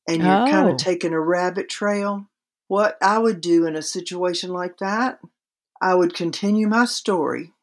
and 0.08 0.18
you're 0.24 0.48
kind 0.48 0.68
Oh. 0.68 0.72
of 0.72 0.78
taking 0.78 1.14
a 1.14 1.20
rabbit 1.22 1.70
trail. 1.70 2.26
What 2.68 2.98
I 3.02 3.20
would 3.20 3.42
do 3.42 3.66
in 3.68 3.76
a 3.76 3.82
situation 3.84 4.52
like 4.52 4.78
that, 4.80 5.20
I 5.82 5.94
would 5.94 6.16
continue 6.16 6.68
my 6.68 6.86
story. 6.86 7.54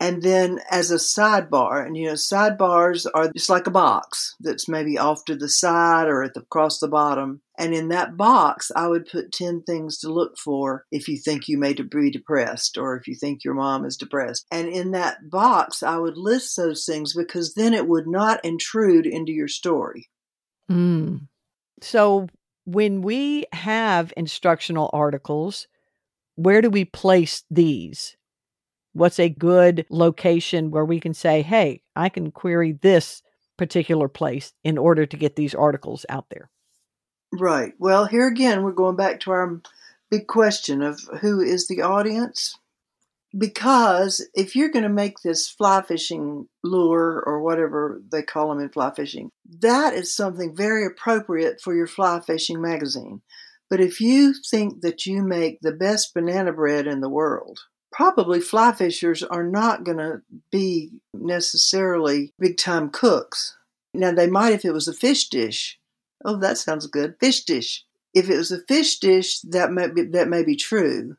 And 0.00 0.22
then, 0.22 0.60
as 0.70 0.90
a 0.90 0.96
sidebar, 0.96 1.86
and 1.86 1.96
you 1.96 2.08
know, 2.08 2.14
sidebars 2.14 3.06
are 3.14 3.30
just 3.32 3.48
like 3.48 3.66
a 3.66 3.70
box 3.70 4.34
that's 4.40 4.68
maybe 4.68 4.98
off 4.98 5.24
to 5.26 5.36
the 5.36 5.48
side 5.48 6.08
or 6.08 6.24
at 6.24 6.34
the, 6.34 6.40
across 6.40 6.80
the 6.80 6.88
bottom. 6.88 7.42
And 7.56 7.72
in 7.72 7.88
that 7.88 8.16
box, 8.16 8.72
I 8.74 8.88
would 8.88 9.06
put 9.06 9.32
10 9.32 9.62
things 9.62 9.98
to 9.98 10.12
look 10.12 10.36
for 10.36 10.84
if 10.90 11.06
you 11.06 11.16
think 11.16 11.46
you 11.46 11.58
may 11.58 11.74
be 11.74 12.10
depressed 12.10 12.76
or 12.76 12.96
if 12.96 13.06
you 13.06 13.14
think 13.14 13.44
your 13.44 13.54
mom 13.54 13.84
is 13.84 13.96
depressed. 13.96 14.46
And 14.50 14.68
in 14.68 14.90
that 14.90 15.30
box, 15.30 15.82
I 15.84 15.96
would 15.96 16.16
list 16.16 16.56
those 16.56 16.84
things 16.84 17.14
because 17.14 17.54
then 17.54 17.72
it 17.72 17.86
would 17.86 18.08
not 18.08 18.44
intrude 18.44 19.06
into 19.06 19.30
your 19.30 19.48
story. 19.48 20.08
Mm. 20.68 21.28
So 21.80 22.26
when 22.64 23.02
we 23.02 23.44
have 23.52 24.12
instructional 24.16 24.90
articles, 24.92 25.68
where 26.34 26.60
do 26.60 26.70
we 26.70 26.84
place 26.84 27.44
these? 27.50 28.16
What's 28.94 29.20
a 29.20 29.28
good 29.28 29.84
location 29.90 30.70
where 30.70 30.84
we 30.84 31.00
can 31.00 31.14
say, 31.14 31.42
hey, 31.42 31.82
I 31.94 32.08
can 32.08 32.30
query 32.30 32.72
this 32.72 33.22
particular 33.56 34.08
place 34.08 34.52
in 34.64 34.78
order 34.78 35.04
to 35.04 35.16
get 35.16 35.36
these 35.36 35.54
articles 35.54 36.06
out 36.08 36.26
there? 36.30 36.50
Right. 37.32 37.74
Well, 37.78 38.06
here 38.06 38.26
again, 38.26 38.62
we're 38.62 38.72
going 38.72 38.96
back 38.96 39.20
to 39.20 39.32
our 39.32 39.60
big 40.10 40.26
question 40.26 40.80
of 40.80 41.00
who 41.20 41.40
is 41.40 41.68
the 41.68 41.82
audience? 41.82 42.56
because 43.36 44.26
if 44.34 44.54
you're 44.54 44.70
going 44.70 44.84
to 44.84 44.88
make 44.88 45.20
this 45.20 45.48
fly 45.48 45.82
fishing 45.82 46.48
lure 46.62 47.22
or 47.26 47.42
whatever 47.42 48.00
they 48.10 48.22
call 48.22 48.48
them 48.48 48.60
in 48.60 48.68
fly 48.68 48.92
fishing, 48.94 49.30
that 49.60 49.94
is 49.94 50.14
something 50.14 50.54
very 50.54 50.86
appropriate 50.86 51.60
for 51.60 51.74
your 51.74 51.86
fly 51.86 52.20
fishing 52.20 52.60
magazine. 52.60 53.22
But 53.68 53.80
if 53.80 54.00
you 54.00 54.34
think 54.50 54.82
that 54.82 55.06
you 55.06 55.22
make 55.22 55.60
the 55.60 55.72
best 55.72 56.14
banana 56.14 56.52
bread 56.52 56.86
in 56.86 57.00
the 57.00 57.08
world, 57.08 57.60
probably 57.94 58.40
fly 58.40 58.72
fishers 58.72 59.22
are 59.22 59.44
not 59.44 59.84
going 59.84 59.98
to 59.98 60.20
be 60.50 60.90
necessarily 61.14 62.32
big 62.38 62.56
time 62.56 62.90
cooks. 62.90 63.56
Now, 63.94 64.10
they 64.10 64.26
might 64.26 64.52
if 64.52 64.64
it 64.64 64.72
was 64.72 64.88
a 64.88 64.92
fish 64.92 65.28
dish. 65.28 65.78
Oh, 66.24 66.36
that 66.38 66.58
sounds 66.58 66.88
good. 66.88 67.14
Fish 67.20 67.44
dish. 67.44 67.84
If 68.12 68.28
it 68.28 68.36
was 68.36 68.50
a 68.50 68.62
fish 68.62 68.98
dish, 68.98 69.40
that 69.42 69.70
may 69.70 69.88
be, 69.88 70.02
that 70.06 70.28
may 70.28 70.42
be 70.42 70.56
true. 70.56 71.16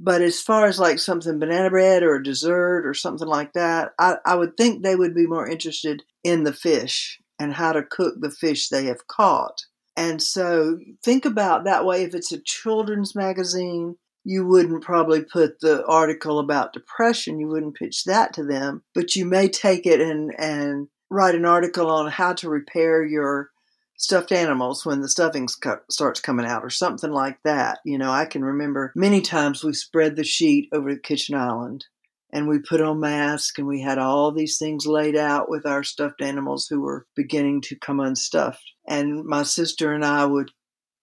But 0.00 0.22
as 0.22 0.40
far 0.40 0.66
as 0.66 0.80
like 0.80 0.98
something 0.98 1.38
banana 1.38 1.70
bread 1.70 2.02
or 2.02 2.16
a 2.16 2.24
dessert 2.24 2.86
or 2.86 2.94
something 2.94 3.28
like 3.28 3.52
that, 3.52 3.92
I, 3.98 4.16
I 4.24 4.34
would 4.34 4.56
think 4.56 4.82
they 4.82 4.96
would 4.96 5.14
be 5.14 5.26
more 5.26 5.46
interested 5.46 6.02
in 6.24 6.44
the 6.44 6.54
fish 6.54 7.20
and 7.38 7.52
how 7.52 7.72
to 7.72 7.82
cook 7.82 8.14
the 8.20 8.30
fish 8.30 8.68
they 8.68 8.86
have 8.86 9.06
caught. 9.08 9.66
And 9.96 10.22
so 10.22 10.78
think 11.04 11.26
about 11.26 11.64
that 11.64 11.84
way 11.84 12.02
if 12.02 12.14
it's 12.14 12.32
a 12.32 12.40
children's 12.40 13.14
magazine, 13.14 13.96
you 14.24 14.46
wouldn't 14.46 14.82
probably 14.82 15.22
put 15.22 15.60
the 15.60 15.84
article 15.86 16.38
about 16.38 16.72
depression, 16.72 17.40
you 17.40 17.48
wouldn't 17.48 17.76
pitch 17.76 18.04
that 18.04 18.32
to 18.34 18.44
them, 18.44 18.82
but 18.94 19.16
you 19.16 19.24
may 19.24 19.48
take 19.48 19.86
it 19.86 20.00
and 20.00 20.32
and 20.38 20.88
write 21.10 21.34
an 21.34 21.44
article 21.44 21.90
on 21.90 22.10
how 22.10 22.32
to 22.32 22.48
repair 22.48 23.04
your 23.04 23.50
stuffed 23.98 24.32
animals 24.32 24.84
when 24.84 25.00
the 25.00 25.08
stuffing 25.08 25.46
starts 25.88 26.20
coming 26.20 26.46
out 26.46 26.64
or 26.64 26.70
something 26.70 27.12
like 27.12 27.38
that. 27.44 27.78
You 27.84 27.98
know, 27.98 28.10
I 28.10 28.24
can 28.24 28.44
remember 28.44 28.92
many 28.96 29.20
times 29.20 29.62
we 29.62 29.74
spread 29.74 30.16
the 30.16 30.24
sheet 30.24 30.68
over 30.72 30.92
the 30.92 31.00
kitchen 31.00 31.36
island 31.36 31.86
and 32.32 32.48
we 32.48 32.58
put 32.58 32.80
on 32.80 32.98
masks 32.98 33.58
and 33.58 33.66
we 33.66 33.82
had 33.82 33.98
all 33.98 34.32
these 34.32 34.58
things 34.58 34.86
laid 34.86 35.14
out 35.16 35.50
with 35.50 35.66
our 35.66 35.84
stuffed 35.84 36.22
animals 36.22 36.66
who 36.66 36.80
were 36.80 37.06
beginning 37.14 37.60
to 37.60 37.76
come 37.76 38.00
unstuffed. 38.00 38.72
And 38.88 39.24
my 39.24 39.42
sister 39.42 39.92
and 39.92 40.04
I 40.04 40.24
would, 40.24 40.50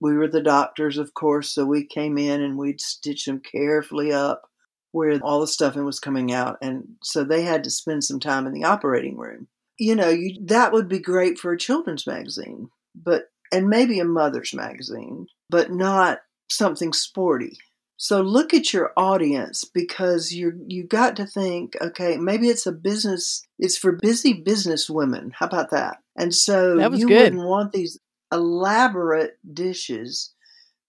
we 0.02 0.16
were 0.16 0.28
the 0.28 0.42
doctors, 0.42 0.98
of 0.98 1.14
course, 1.14 1.52
so 1.52 1.66
we 1.66 1.86
came 1.86 2.18
in 2.18 2.42
and 2.42 2.58
we'd 2.58 2.82
stitch 2.82 3.26
them 3.26 3.40
carefully 3.40 4.12
up 4.12 4.44
where 4.92 5.20
all 5.20 5.42
the 5.42 5.48
stuffing 5.48 5.86
was 5.86 6.00
coming 6.00 6.32
out. 6.32 6.58
And 6.62 6.96
so 7.04 7.24
they 7.24 7.44
had 7.44 7.64
to 7.64 7.70
spend 7.70 8.04
some 8.04 8.20
time 8.20 8.48
in 8.48 8.54
the 8.54 8.64
operating 8.64 9.18
room. 9.18 9.48
You 9.78 9.96
know, 9.96 10.10
you, 10.10 10.36
that 10.46 10.74
would 10.74 10.90
be 10.90 11.00
great 11.00 11.38
for 11.38 11.54
a 11.54 11.58
children's 11.58 12.08
magazine 12.08 12.70
but 12.96 13.24
and 13.52 13.68
maybe 13.68 14.00
a 14.00 14.06
mother's 14.06 14.54
magazine, 14.54 15.28
but 15.50 15.72
not 15.72 16.20
something 16.50 16.94
sporty. 16.94 17.58
So 17.98 18.22
look 18.22 18.54
at 18.54 18.72
your 18.72 18.94
audience 18.96 19.66
because 19.66 20.32
you 20.32 20.64
you 20.68 20.86
got 20.86 21.16
to 21.18 21.26
think, 21.26 21.76
okay, 21.82 22.18
maybe 22.18 22.48
it's 22.48 22.66
a 22.66 22.72
business. 22.72 23.46
It's 23.58 23.78
for 23.78 23.94
busy 23.94 24.34
business 24.34 24.90
women. 24.90 25.34
How 25.38 25.48
about 25.48 25.72
that? 25.72 25.98
And 26.16 26.34
so 26.34 26.78
you 26.96 27.08
good. 27.08 27.34
wouldn't 27.34 27.48
want 27.48 27.74
these 27.74 28.00
elaborate 28.32 29.38
dishes 29.54 30.34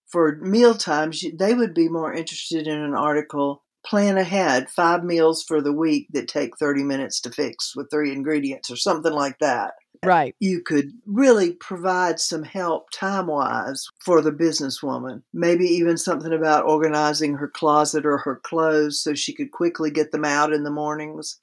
for 0.07 0.37
meal 0.41 0.75
times. 0.75 1.23
They 1.33 1.53
would 1.53 1.73
be 1.73 1.89
more 1.89 2.13
interested 2.13 2.67
in 2.67 2.79
an 2.79 2.93
article. 2.93 3.63
Plan 3.83 4.17
ahead 4.17 4.69
five 4.69 5.03
meals 5.03 5.43
for 5.43 5.59
the 5.61 5.73
week 5.73 6.07
that 6.11 6.27
take 6.27 6.57
30 6.57 6.83
minutes 6.83 7.19
to 7.21 7.31
fix 7.31 7.75
with 7.75 7.89
three 7.89 8.11
ingredients 8.11 8.69
or 8.69 8.75
something 8.75 9.13
like 9.13 9.39
that. 9.39 9.73
Right. 10.03 10.35
You 10.39 10.61
could 10.61 10.91
really 11.05 11.53
provide 11.53 12.19
some 12.19 12.43
help 12.43 12.89
time 12.91 13.27
wise 13.27 13.87
for 14.03 14.21
the 14.21 14.31
businesswoman. 14.31 15.21
Maybe 15.31 15.65
even 15.65 15.97
something 15.97 16.33
about 16.33 16.65
organizing 16.65 17.35
her 17.35 17.47
closet 17.47 18.05
or 18.05 18.17
her 18.19 18.37
clothes 18.43 18.99
so 18.99 19.13
she 19.13 19.33
could 19.33 19.51
quickly 19.51 19.91
get 19.91 20.11
them 20.11 20.25
out 20.25 20.53
in 20.53 20.63
the 20.63 20.71
mornings, 20.71 21.39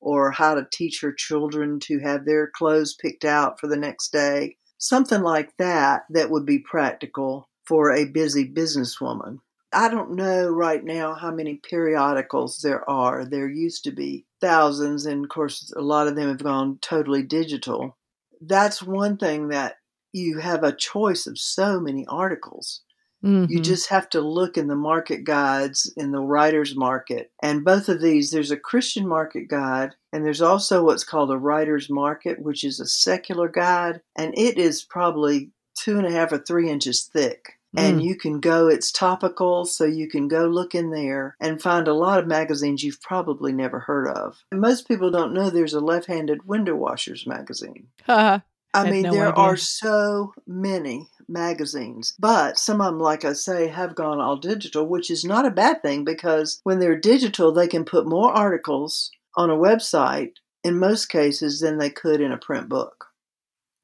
or 0.00 0.30
how 0.30 0.54
to 0.54 0.66
teach 0.70 1.00
her 1.02 1.12
children 1.12 1.80
to 1.80 1.98
have 1.98 2.24
their 2.24 2.50
clothes 2.50 2.94
picked 2.94 3.24
out 3.24 3.60
for 3.60 3.66
the 3.66 3.76
next 3.76 4.10
day. 4.10 4.56
Something 4.78 5.22
like 5.22 5.56
that 5.58 6.04
that 6.10 6.30
would 6.30 6.46
be 6.46 6.58
practical 6.58 7.48
for 7.66 7.92
a 7.92 8.06
busy 8.06 8.48
businesswoman. 8.48 9.38
I 9.72 9.90
don't 9.90 10.12
know 10.12 10.48
right 10.48 10.82
now 10.82 11.14
how 11.14 11.30
many 11.30 11.56
periodicals 11.56 12.60
there 12.62 12.88
are. 12.88 13.26
There 13.26 13.48
used 13.48 13.84
to 13.84 13.92
be 13.92 14.24
thousands, 14.40 15.04
and 15.04 15.24
of 15.24 15.28
course, 15.28 15.70
a 15.76 15.82
lot 15.82 16.08
of 16.08 16.16
them 16.16 16.28
have 16.28 16.42
gone 16.42 16.78
totally 16.80 17.22
digital 17.22 17.98
that's 18.40 18.82
one 18.82 19.16
thing 19.16 19.48
that 19.48 19.76
you 20.12 20.38
have 20.38 20.62
a 20.62 20.74
choice 20.74 21.26
of 21.26 21.38
so 21.38 21.80
many 21.80 22.06
articles. 22.06 22.82
Mm-hmm. 23.24 23.52
You 23.52 23.60
just 23.60 23.88
have 23.88 24.08
to 24.10 24.20
look 24.20 24.56
in 24.56 24.68
the 24.68 24.76
market 24.76 25.24
guides 25.24 25.92
in 25.96 26.12
the 26.12 26.20
writer's 26.20 26.76
market. 26.76 27.32
And 27.42 27.64
both 27.64 27.88
of 27.88 28.00
these, 28.00 28.30
there's 28.30 28.50
a 28.50 28.56
Christian 28.56 29.08
market 29.08 29.48
guide, 29.48 29.96
and 30.12 30.24
there's 30.24 30.42
also 30.42 30.84
what's 30.84 31.04
called 31.04 31.30
a 31.30 31.36
writer's 31.36 31.90
market, 31.90 32.40
which 32.40 32.62
is 32.62 32.78
a 32.78 32.86
secular 32.86 33.48
guide. 33.48 34.00
And 34.16 34.36
it 34.38 34.58
is 34.58 34.82
probably 34.82 35.50
two 35.74 35.98
and 35.98 36.06
a 36.06 36.12
half 36.12 36.32
or 36.32 36.38
three 36.38 36.70
inches 36.70 37.04
thick. 37.04 37.54
And 37.76 38.00
mm. 38.00 38.04
you 38.04 38.16
can 38.16 38.40
go, 38.40 38.68
it's 38.68 38.90
topical, 38.90 39.66
so 39.66 39.84
you 39.84 40.08
can 40.08 40.26
go 40.26 40.46
look 40.46 40.74
in 40.74 40.90
there 40.90 41.36
and 41.38 41.60
find 41.60 41.86
a 41.86 41.92
lot 41.92 42.18
of 42.18 42.26
magazines 42.26 42.82
you've 42.82 43.02
probably 43.02 43.52
never 43.52 43.80
heard 43.80 44.08
of. 44.08 44.42
Most 44.52 44.88
people 44.88 45.10
don't 45.10 45.34
know 45.34 45.50
there's 45.50 45.74
a 45.74 45.80
left 45.80 46.06
handed 46.06 46.46
window 46.46 46.74
washers 46.74 47.26
magazine. 47.26 47.88
Uh, 48.06 48.38
I 48.74 48.90
mean, 48.90 49.02
no 49.02 49.12
there 49.12 49.28
idea. 49.28 49.42
are 49.42 49.56
so 49.56 50.34
many 50.46 51.08
magazines, 51.28 52.14
but 52.18 52.58
some 52.58 52.80
of 52.80 52.86
them, 52.86 53.00
like 53.00 53.24
I 53.24 53.32
say, 53.32 53.68
have 53.68 53.94
gone 53.94 54.20
all 54.20 54.36
digital, 54.36 54.86
which 54.86 55.10
is 55.10 55.24
not 55.24 55.46
a 55.46 55.50
bad 55.50 55.82
thing 55.82 56.04
because 56.04 56.60
when 56.64 56.78
they're 56.78 56.98
digital, 56.98 57.52
they 57.52 57.68
can 57.68 57.84
put 57.84 58.06
more 58.06 58.32
articles 58.32 59.10
on 59.36 59.50
a 59.50 59.56
website 59.56 60.32
in 60.64 60.78
most 60.78 61.06
cases 61.06 61.60
than 61.60 61.78
they 61.78 61.90
could 61.90 62.20
in 62.20 62.32
a 62.32 62.38
print 62.38 62.68
book. 62.68 63.06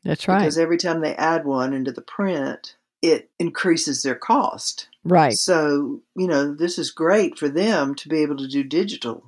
That's 0.04 0.28
right. 0.28 0.40
Because 0.40 0.58
every 0.58 0.76
time 0.76 1.00
they 1.00 1.14
add 1.14 1.44
one 1.44 1.72
into 1.72 1.92
the 1.92 2.02
print, 2.02 2.76
it 3.00 3.30
increases 3.38 4.02
their 4.02 4.14
cost. 4.14 4.88
Right. 5.04 5.34
So, 5.34 6.00
you 6.16 6.26
know, 6.26 6.54
this 6.54 6.78
is 6.78 6.90
great 6.90 7.38
for 7.38 7.48
them 7.48 7.94
to 7.96 8.08
be 8.08 8.22
able 8.22 8.36
to 8.38 8.48
do 8.48 8.62
digital 8.62 9.22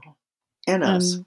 and 0.67 0.83
us. 0.83 1.17
Um, 1.17 1.27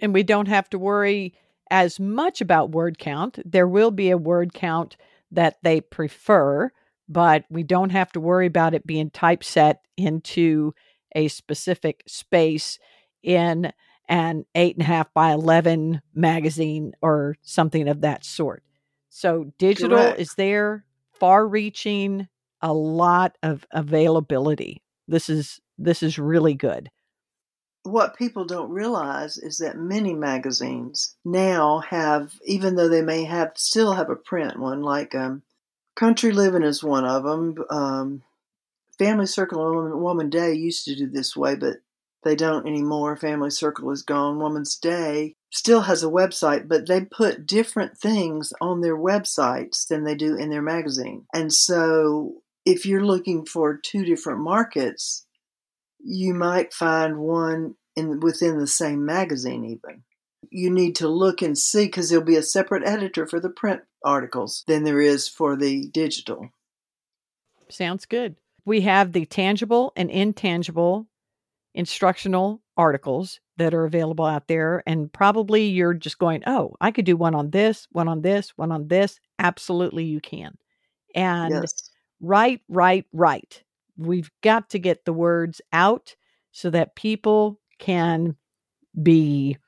and 0.00 0.14
we 0.14 0.22
don't 0.22 0.48
have 0.48 0.68
to 0.70 0.78
worry 0.78 1.34
as 1.70 1.98
much 1.98 2.40
about 2.40 2.70
word 2.70 2.98
count. 2.98 3.38
There 3.44 3.68
will 3.68 3.90
be 3.90 4.10
a 4.10 4.18
word 4.18 4.52
count 4.52 4.96
that 5.32 5.56
they 5.62 5.80
prefer, 5.80 6.70
but 7.08 7.44
we 7.50 7.62
don't 7.62 7.90
have 7.90 8.12
to 8.12 8.20
worry 8.20 8.46
about 8.46 8.74
it 8.74 8.86
being 8.86 9.10
typeset 9.10 9.80
into 9.96 10.74
a 11.14 11.28
specific 11.28 12.02
space 12.06 12.78
in 13.22 13.72
an 14.08 14.44
eight 14.54 14.76
and 14.76 14.82
a 14.82 14.86
half 14.86 15.12
by 15.14 15.32
11 15.32 16.02
magazine 16.14 16.92
or 17.02 17.36
something 17.42 17.88
of 17.88 18.00
that 18.02 18.24
sort. 18.24 18.62
So 19.08 19.52
digital 19.58 19.98
Correct. 19.98 20.20
is 20.20 20.34
there 20.36 20.84
far 21.12 21.46
reaching, 21.46 22.28
a 22.60 22.72
lot 22.72 23.36
of 23.42 23.66
availability. 23.72 24.82
This 25.08 25.28
is 25.28 25.60
this 25.78 26.02
is 26.02 26.18
really 26.18 26.54
good. 26.54 26.90
What 27.84 28.16
people 28.16 28.44
don't 28.44 28.70
realize 28.70 29.38
is 29.38 29.58
that 29.58 29.76
many 29.76 30.14
magazines 30.14 31.16
now 31.24 31.80
have, 31.80 32.34
even 32.44 32.76
though 32.76 32.88
they 32.88 33.02
may 33.02 33.24
have 33.24 33.52
still 33.56 33.94
have 33.94 34.08
a 34.08 34.16
print 34.16 34.58
one, 34.58 34.82
like 34.82 35.14
um, 35.14 35.42
Country 35.96 36.32
Living 36.32 36.62
is 36.62 36.82
one 36.82 37.04
of 37.04 37.24
them. 37.24 37.56
Um, 37.70 38.22
Family 38.98 39.26
Circle 39.26 39.86
and 39.86 40.00
Woman, 40.00 40.30
Day 40.30 40.52
used 40.52 40.84
to 40.84 40.94
do 40.94 41.08
this 41.08 41.36
way, 41.36 41.56
but 41.56 41.78
they 42.22 42.36
don't 42.36 42.68
anymore. 42.68 43.16
Family 43.16 43.50
Circle 43.50 43.90
is 43.90 44.02
gone. 44.02 44.38
Woman's 44.38 44.76
Day 44.76 45.34
still 45.50 45.82
has 45.82 46.04
a 46.04 46.08
website, 46.08 46.68
but 46.68 46.86
they 46.86 47.00
put 47.04 47.46
different 47.46 47.98
things 47.98 48.52
on 48.60 48.80
their 48.80 48.96
websites 48.96 49.86
than 49.88 50.04
they 50.04 50.14
do 50.14 50.36
in 50.36 50.50
their 50.50 50.62
magazine. 50.62 51.26
And 51.34 51.52
so 51.52 52.42
if 52.64 52.86
you're 52.86 53.04
looking 53.04 53.44
for 53.44 53.76
two 53.76 54.04
different 54.04 54.40
markets, 54.40 55.26
you 56.04 56.34
might 56.34 56.72
find 56.72 57.18
one 57.18 57.74
in 57.96 58.20
within 58.20 58.58
the 58.58 58.66
same 58.66 59.04
magazine 59.04 59.64
even. 59.64 60.02
You 60.50 60.70
need 60.70 60.96
to 60.96 61.08
look 61.08 61.40
and 61.42 61.56
see 61.56 61.86
because 61.86 62.10
there'll 62.10 62.24
be 62.24 62.36
a 62.36 62.42
separate 62.42 62.86
editor 62.86 63.26
for 63.26 63.40
the 63.40 63.50
print 63.50 63.82
articles 64.04 64.64
than 64.66 64.84
there 64.84 65.00
is 65.00 65.28
for 65.28 65.56
the 65.56 65.88
digital. 65.88 66.50
Sounds 67.68 68.04
good. 68.04 68.36
We 68.64 68.82
have 68.82 69.12
the 69.12 69.24
tangible 69.24 69.92
and 69.96 70.10
intangible 70.10 71.06
instructional 71.74 72.60
articles 72.76 73.40
that 73.56 73.74
are 73.74 73.84
available 73.84 74.24
out 74.24 74.48
there. 74.48 74.82
And 74.86 75.12
probably 75.12 75.66
you're 75.66 75.94
just 75.94 76.18
going, 76.18 76.42
oh, 76.46 76.74
I 76.80 76.90
could 76.90 77.04
do 77.04 77.16
one 77.16 77.34
on 77.34 77.50
this, 77.50 77.86
one 77.92 78.08
on 78.08 78.22
this, 78.22 78.50
one 78.56 78.72
on 78.72 78.88
this. 78.88 79.20
Absolutely, 79.38 80.04
you 80.04 80.20
can. 80.20 80.56
And 81.14 81.54
yes. 81.54 81.90
write, 82.20 82.60
write, 82.68 83.06
write. 83.12 83.62
We've 83.96 84.30
got 84.42 84.70
to 84.70 84.78
get 84.78 85.04
the 85.04 85.12
words 85.12 85.60
out 85.72 86.14
so 86.50 86.70
that 86.70 86.96
people 86.96 87.60
can 87.78 88.36
be 89.02 89.58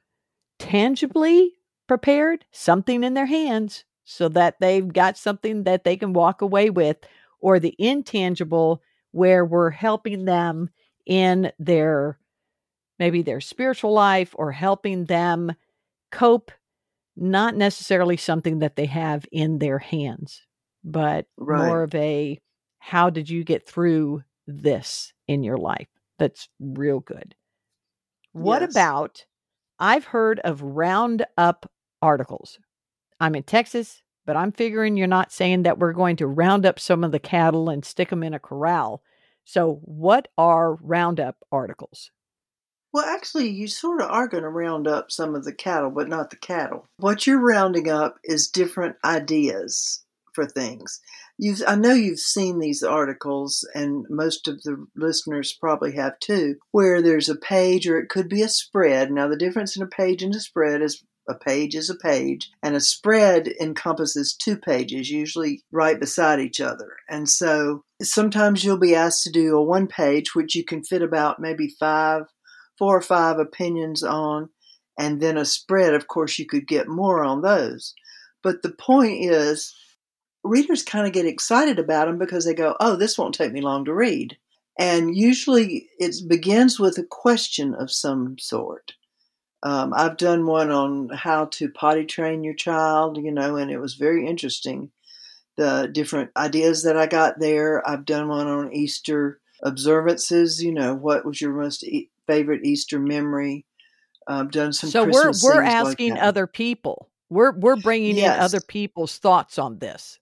tangibly 0.58 1.52
prepared, 1.88 2.44
something 2.52 3.04
in 3.04 3.14
their 3.14 3.26
hands, 3.26 3.84
so 4.04 4.28
that 4.30 4.56
they've 4.60 4.92
got 4.92 5.18
something 5.18 5.64
that 5.64 5.84
they 5.84 5.96
can 5.96 6.12
walk 6.12 6.42
away 6.42 6.70
with, 6.70 6.98
or 7.40 7.58
the 7.58 7.74
intangible 7.78 8.82
where 9.12 9.44
we're 9.44 9.70
helping 9.70 10.24
them 10.24 10.70
in 11.06 11.52
their 11.58 12.18
maybe 12.98 13.22
their 13.22 13.40
spiritual 13.40 13.92
life 13.92 14.34
or 14.38 14.52
helping 14.52 15.04
them 15.06 15.52
cope, 16.12 16.52
not 17.16 17.56
necessarily 17.56 18.16
something 18.16 18.60
that 18.60 18.76
they 18.76 18.86
have 18.86 19.26
in 19.32 19.58
their 19.58 19.78
hands, 19.78 20.42
but 20.84 21.26
Right. 21.38 21.58
more 21.66 21.82
of 21.82 21.94
a 21.94 22.40
how 22.84 23.08
did 23.08 23.30
you 23.30 23.44
get 23.44 23.66
through 23.66 24.22
this 24.46 25.14
in 25.26 25.42
your 25.42 25.56
life? 25.56 25.88
That's 26.18 26.50
real 26.60 27.00
good. 27.00 27.34
What 28.32 28.60
Yes. 28.60 28.72
about 28.72 29.24
I've 29.78 30.04
heard 30.04 30.38
of 30.40 30.60
roundup 30.60 31.70
articles. 32.02 32.58
I'm 33.18 33.34
in 33.34 33.42
Texas, 33.44 34.02
but 34.26 34.36
I'm 34.36 34.52
figuring 34.52 34.98
you're 34.98 35.06
not 35.06 35.32
saying 35.32 35.62
that 35.62 35.78
we're 35.78 35.94
going 35.94 36.16
to 36.16 36.26
round 36.26 36.66
up 36.66 36.78
some 36.78 37.02
of 37.04 37.10
the 37.10 37.18
cattle 37.18 37.70
and 37.70 37.86
stick 37.86 38.10
them 38.10 38.22
in 38.22 38.34
a 38.34 38.38
corral. 38.38 39.02
So, 39.46 39.80
what 39.82 40.28
are 40.36 40.74
roundup 40.74 41.38
articles? 41.50 42.10
Well, 42.92 43.06
actually, 43.06 43.48
you 43.48 43.66
sort 43.66 44.02
of 44.02 44.10
are 44.10 44.28
going 44.28 44.44
to 44.44 44.50
round 44.50 44.86
up 44.86 45.10
some 45.10 45.34
of 45.34 45.44
the 45.44 45.54
cattle, 45.54 45.90
but 45.90 46.08
not 46.08 46.28
the 46.28 46.36
cattle. 46.36 46.86
What 46.98 47.26
you're 47.26 47.40
rounding 47.40 47.88
up 47.88 48.18
is 48.24 48.48
different 48.48 48.96
ideas 49.04 50.04
for 50.34 50.46
things. 50.46 51.00
You've, 51.38 51.62
I 51.66 51.74
know 51.74 51.92
you've 51.92 52.20
seen 52.20 52.58
these 52.58 52.82
articles, 52.82 53.68
and 53.74 54.06
most 54.08 54.46
of 54.46 54.62
the 54.62 54.86
listeners 54.94 55.56
probably 55.58 55.96
have 55.96 56.18
too, 56.20 56.56
where 56.70 57.02
there's 57.02 57.28
a 57.28 57.36
page 57.36 57.88
or 57.88 57.98
it 57.98 58.08
could 58.08 58.28
be 58.28 58.42
a 58.42 58.48
spread. 58.48 59.10
Now, 59.10 59.28
the 59.28 59.36
difference 59.36 59.76
in 59.76 59.82
a 59.82 59.86
page 59.86 60.22
and 60.22 60.34
a 60.34 60.40
spread 60.40 60.80
is 60.82 61.02
a 61.28 61.34
page 61.34 61.74
is 61.74 61.88
a 61.88 61.96
page, 61.96 62.50
and 62.62 62.76
a 62.76 62.80
spread 62.80 63.48
encompasses 63.60 64.34
two 64.34 64.58
pages, 64.58 65.10
usually 65.10 65.62
right 65.72 65.98
beside 65.98 66.38
each 66.38 66.60
other. 66.60 66.96
And 67.08 67.28
so 67.28 67.82
sometimes 68.02 68.62
you'll 68.62 68.78
be 68.78 68.94
asked 68.94 69.22
to 69.22 69.32
do 69.32 69.56
a 69.56 69.64
one 69.64 69.86
page, 69.86 70.34
which 70.34 70.54
you 70.54 70.64
can 70.64 70.84
fit 70.84 71.00
about 71.00 71.40
maybe 71.40 71.68
five 71.80 72.24
four 72.78 72.96
or 72.96 73.02
five 73.02 73.38
opinions 73.38 74.02
on, 74.02 74.50
and 74.98 75.20
then 75.20 75.36
a 75.36 75.44
spread. 75.44 75.94
Of 75.94 76.08
course, 76.08 76.38
you 76.38 76.46
could 76.46 76.66
get 76.66 76.88
more 76.88 77.24
on 77.24 77.42
those. 77.42 77.94
But 78.42 78.62
the 78.62 78.72
point 78.72 79.24
is, 79.24 79.74
readers 80.44 80.82
kind 80.82 81.06
of 81.06 81.12
get 81.12 81.26
excited 81.26 81.78
about 81.78 82.06
them 82.06 82.18
because 82.18 82.44
they 82.44 82.54
go, 82.54 82.76
oh, 82.80 82.96
this 82.96 83.18
won't 83.18 83.34
take 83.34 83.52
me 83.52 83.60
long 83.60 83.84
to 83.86 83.94
read. 83.94 84.36
And 84.78 85.16
usually 85.16 85.88
it 85.98 86.16
begins 86.28 86.78
with 86.78 86.98
a 86.98 87.04
question 87.04 87.74
of 87.74 87.90
some 87.90 88.38
sort. 88.38 88.92
Um, 89.62 89.94
I've 89.96 90.18
done 90.18 90.46
one 90.46 90.70
on 90.70 91.08
how 91.08 91.46
to 91.46 91.70
potty 91.70 92.04
train 92.04 92.44
your 92.44 92.54
child, 92.54 93.16
you 93.16 93.32
know, 93.32 93.56
and 93.56 93.70
it 93.70 93.78
was 93.78 93.94
very 93.94 94.26
interesting. 94.26 94.90
The 95.56 95.88
different 95.90 96.30
ideas 96.36 96.82
that 96.82 96.96
I 96.96 97.06
got 97.06 97.38
there. 97.38 97.88
I've 97.88 98.04
done 98.04 98.28
one 98.28 98.46
on 98.48 98.72
Easter 98.72 99.40
observances, 99.62 100.62
you 100.62 100.72
know, 100.72 100.94
what 100.94 101.24
was 101.24 101.40
your 101.40 101.52
most 101.52 101.84
e- 101.84 102.10
favorite 102.26 102.64
Easter 102.64 102.98
memory? 102.98 103.64
I've 104.26 104.50
done 104.50 104.72
some 104.72 104.90
so, 104.90 105.04
we're 105.04 105.10
we're 105.12 105.22
things 105.32 105.44
like 105.44 105.66
asking 105.66 106.18
other 106.18 106.46
people. 106.46 107.08
We're 107.30 107.52
we're 107.52 107.76
bringing 107.76 108.16
Yes. 108.16 108.36
in 108.36 108.42
other 108.42 108.60
people's 108.60 109.18
thoughts 109.18 109.58
on 109.58 109.78
this. 109.78 110.18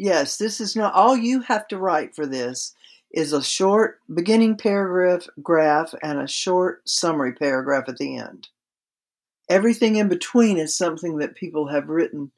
Yes, 0.00 0.36
this 0.36 0.60
is 0.60 0.76
not 0.76 0.94
all 0.94 1.16
you 1.16 1.40
have 1.40 1.66
to 1.68 1.76
write 1.76 2.14
for 2.14 2.24
this 2.24 2.72
is 3.10 3.32
a 3.32 3.42
short 3.42 3.98
beginning 4.14 4.56
paragraph 4.56 5.26
graph 5.42 5.92
and 6.04 6.20
a 6.20 6.28
short 6.28 6.88
summary 6.88 7.32
paragraph 7.32 7.88
at 7.88 7.96
the 7.96 8.16
end. 8.16 8.46
Everything 9.48 9.96
in 9.96 10.08
between 10.08 10.56
is 10.56 10.76
something 10.76 11.18
that 11.18 11.34
people 11.34 11.66
have 11.66 11.88
written 11.88 12.30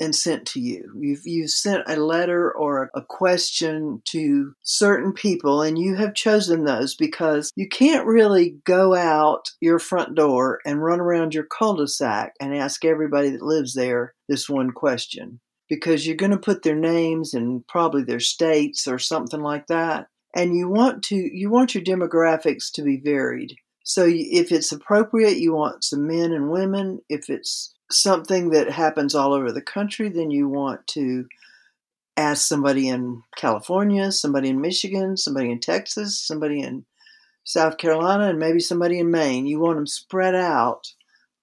and 0.00 0.16
sent 0.16 0.46
to 0.46 0.60
you. 0.60 0.90
You've 0.98 1.26
you 1.26 1.46
sent 1.46 1.82
a 1.86 1.96
letter 1.96 2.50
or 2.50 2.90
a 2.94 3.02
question 3.02 4.00
to 4.06 4.54
certain 4.62 5.12
people 5.12 5.60
and 5.60 5.78
you 5.78 5.94
have 5.96 6.14
chosen 6.14 6.64
those 6.64 6.94
because 6.94 7.52
you 7.54 7.68
can't 7.68 8.06
really 8.06 8.56
go 8.64 8.94
out 8.94 9.50
your 9.60 9.78
front 9.78 10.14
door 10.14 10.60
and 10.64 10.82
run 10.82 11.00
around 11.00 11.34
your 11.34 11.44
cul-de-sac 11.44 12.32
and 12.40 12.56
ask 12.56 12.86
everybody 12.86 13.28
that 13.28 13.42
lives 13.42 13.74
there 13.74 14.14
this 14.26 14.48
one 14.48 14.70
question 14.70 15.40
because 15.68 16.06
you're 16.06 16.16
going 16.16 16.32
to 16.32 16.38
put 16.38 16.62
their 16.62 16.76
names 16.76 17.34
and 17.34 17.66
probably 17.66 18.02
their 18.02 18.20
states 18.20 18.86
or 18.86 18.98
something 18.98 19.40
like 19.40 19.66
that. 19.66 20.08
And 20.34 20.56
you 20.56 20.68
want 20.68 21.02
to 21.04 21.16
you 21.16 21.50
want 21.50 21.74
your 21.74 21.84
demographics 21.84 22.70
to 22.72 22.82
be 22.82 22.98
varied. 22.98 23.56
So 23.84 24.04
if 24.06 24.52
it's 24.52 24.72
appropriate 24.72 25.38
you 25.38 25.54
want 25.54 25.84
some 25.84 26.06
men 26.06 26.32
and 26.32 26.50
women. 26.50 27.00
If 27.08 27.30
it's 27.30 27.74
something 27.90 28.50
that 28.50 28.70
happens 28.70 29.14
all 29.14 29.32
over 29.32 29.50
the 29.50 29.62
country 29.62 30.10
then 30.10 30.30
you 30.30 30.48
want 30.48 30.86
to 30.88 31.26
ask 32.18 32.46
somebody 32.46 32.88
in 32.88 33.22
california 33.36 34.12
somebody 34.12 34.50
in 34.50 34.60
michigan 34.60 35.16
somebody 35.16 35.50
in 35.50 35.58
texas 35.58 36.20
somebody 36.20 36.60
in 36.60 36.84
south 37.48 37.78
carolina 37.78 38.28
and 38.28 38.38
maybe 38.38 38.60
somebody 38.60 38.98
in 38.98 39.10
maine. 39.10 39.46
You 39.46 39.58
want 39.58 39.76
them 39.76 39.86
spread 39.86 40.34
out 40.34 40.92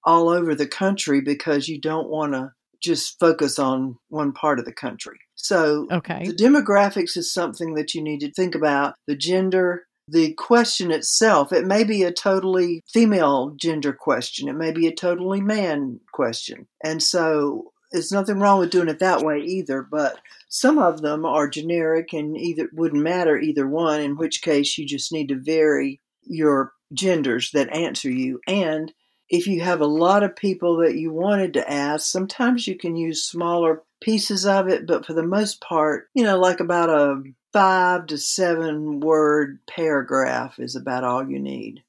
all 0.04 0.28
over 0.28 0.54
the 0.54 0.68
country 0.68 1.20
because 1.20 1.68
you 1.68 1.80
don't 1.80 2.08
want 2.08 2.32
to 2.32 2.52
just 2.82 3.18
focus 3.18 3.58
on 3.58 3.96
one 4.08 4.32
part 4.32 4.58
of 4.58 4.64
the 4.64 4.72
country 4.72 5.18
so 5.36 5.86
Okay. 5.92 6.26
the 6.26 6.34
demographics 6.34 7.16
is 7.16 7.32
something 7.32 7.74
that 7.74 7.94
you 7.94 8.02
need 8.02 8.20
to 8.20 8.32
think 8.32 8.54
about. 8.54 8.94
The 9.06 9.14
gender, 9.16 9.84
the 10.08 10.32
question 10.34 10.90
itself, 10.90 11.52
it 11.52 11.66
may 11.66 11.84
be 11.84 12.02
a 12.02 12.12
totally 12.12 12.82
female 12.92 13.54
gender 13.60 13.92
question, 13.92 14.48
it 14.48 14.54
may 14.54 14.72
be 14.72 14.86
a 14.86 14.94
totally 14.94 15.40
man 15.40 16.00
question. 16.12 16.66
And 16.82 17.02
so 17.02 17.72
there's 17.92 18.10
nothing 18.10 18.40
wrong 18.40 18.58
with 18.58 18.70
doing 18.70 18.88
it 18.88 18.98
that 18.98 19.22
way 19.22 19.38
either, 19.40 19.86
but 19.88 20.20
some 20.48 20.78
of 20.78 21.02
them 21.02 21.24
are 21.24 21.48
generic 21.48 22.12
and 22.12 22.36
either 22.36 22.68
wouldn't 22.72 23.02
matter 23.02 23.38
either 23.38 23.68
one, 23.68 24.00
in 24.00 24.16
which 24.16 24.42
case 24.42 24.76
you 24.76 24.86
just 24.86 25.12
need 25.12 25.28
to 25.28 25.36
vary 25.40 26.00
your 26.24 26.72
genders 26.92 27.50
that 27.52 27.72
answer 27.74 28.10
you. 28.10 28.40
And 28.48 28.92
if 29.28 29.46
you 29.46 29.60
have 29.60 29.80
a 29.80 29.86
lot 29.86 30.22
of 30.22 30.36
people 30.36 30.78
that 30.78 30.96
you 30.96 31.12
wanted 31.12 31.54
to 31.54 31.70
ask, 31.70 32.06
sometimes 32.06 32.66
you 32.66 32.76
can 32.76 32.96
use 32.96 33.24
smaller 33.24 33.82
pieces 34.00 34.46
of 34.46 34.68
it, 34.68 34.86
but 34.86 35.04
for 35.04 35.14
the 35.14 35.22
most 35.22 35.60
part, 35.60 36.08
you 36.14 36.22
know, 36.22 36.38
like 36.38 36.60
about 36.60 36.90
a 36.90 37.22
five 37.52 38.06
to 38.06 38.18
seven 38.18 39.00
word 39.00 39.58
paragraph 39.66 40.58
is 40.58 40.76
about 40.76 41.04
all 41.04 41.28
you 41.28 41.38
need 41.38 41.82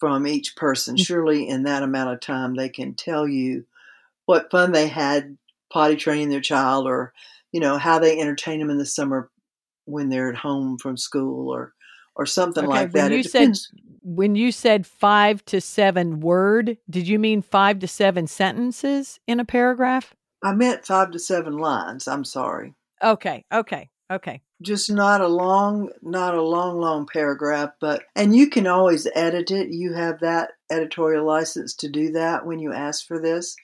from 0.00 0.26
each 0.26 0.56
person. 0.56 0.96
Mm. 0.96 1.06
Surely, 1.06 1.48
in 1.48 1.64
that 1.64 1.82
amount 1.82 2.12
of 2.12 2.20
time, 2.20 2.54
they 2.54 2.68
can 2.68 2.94
tell 2.94 3.28
you 3.28 3.64
what 4.24 4.50
fun 4.50 4.72
they 4.72 4.88
had 4.88 5.38
potty 5.72 5.96
training 5.96 6.30
their 6.30 6.40
child 6.40 6.86
or, 6.86 7.12
you 7.52 7.60
know, 7.60 7.78
how 7.78 7.98
they 7.98 8.18
entertain 8.18 8.58
them 8.58 8.70
in 8.70 8.78
the 8.78 8.86
summer 8.86 9.30
when 9.84 10.08
they're 10.08 10.30
at 10.30 10.36
home 10.36 10.78
from 10.78 10.96
school 10.96 11.48
or 11.48 11.74
or 12.16 12.26
something 12.26 12.64
Okay, 12.64 12.70
like 12.80 12.92
when 12.94 13.04
that. 13.04 13.12
you 13.12 13.18
it 13.20 13.30
said- 13.30 13.58
When 14.02 14.34
you 14.36 14.52
said 14.52 14.86
five 14.86 15.44
to 15.46 15.60
seven 15.60 16.20
word, 16.20 16.78
did 16.88 17.06
you 17.08 17.18
mean 17.18 17.42
five 17.42 17.78
to 17.80 17.88
seven 17.88 18.26
sentences 18.26 19.20
in 19.26 19.40
a 19.40 19.44
paragraph? 19.44 20.14
I 20.42 20.52
meant 20.52 20.84
five 20.86 21.10
to 21.12 21.18
seven 21.18 21.58
lines. 21.58 22.06
I'm 22.08 22.24
sorry. 22.24 22.74
Okay. 23.02 23.44
Okay. 23.52 23.90
Okay. 24.10 24.40
just 24.62 24.90
not 24.90 25.20
a 25.20 25.26
long 25.28 25.90
not 26.00 26.34
a 26.34 26.40
long 26.42 26.78
long 26.80 27.06
paragraph 27.12 27.70
but 27.80 28.04
and 28.14 28.34
you 28.34 28.48
can 28.48 28.66
always 28.66 29.06
edit 29.14 29.50
it 29.50 29.68
you 29.68 29.92
have 29.92 30.18
that 30.20 30.52
editorial 30.70 31.26
license 31.26 31.74
to 31.74 31.88
do 31.90 32.10
that 32.12 32.46
when 32.46 32.58
you 32.60 32.72
ask 32.72 33.06
for 33.06 33.20
this 33.20 33.54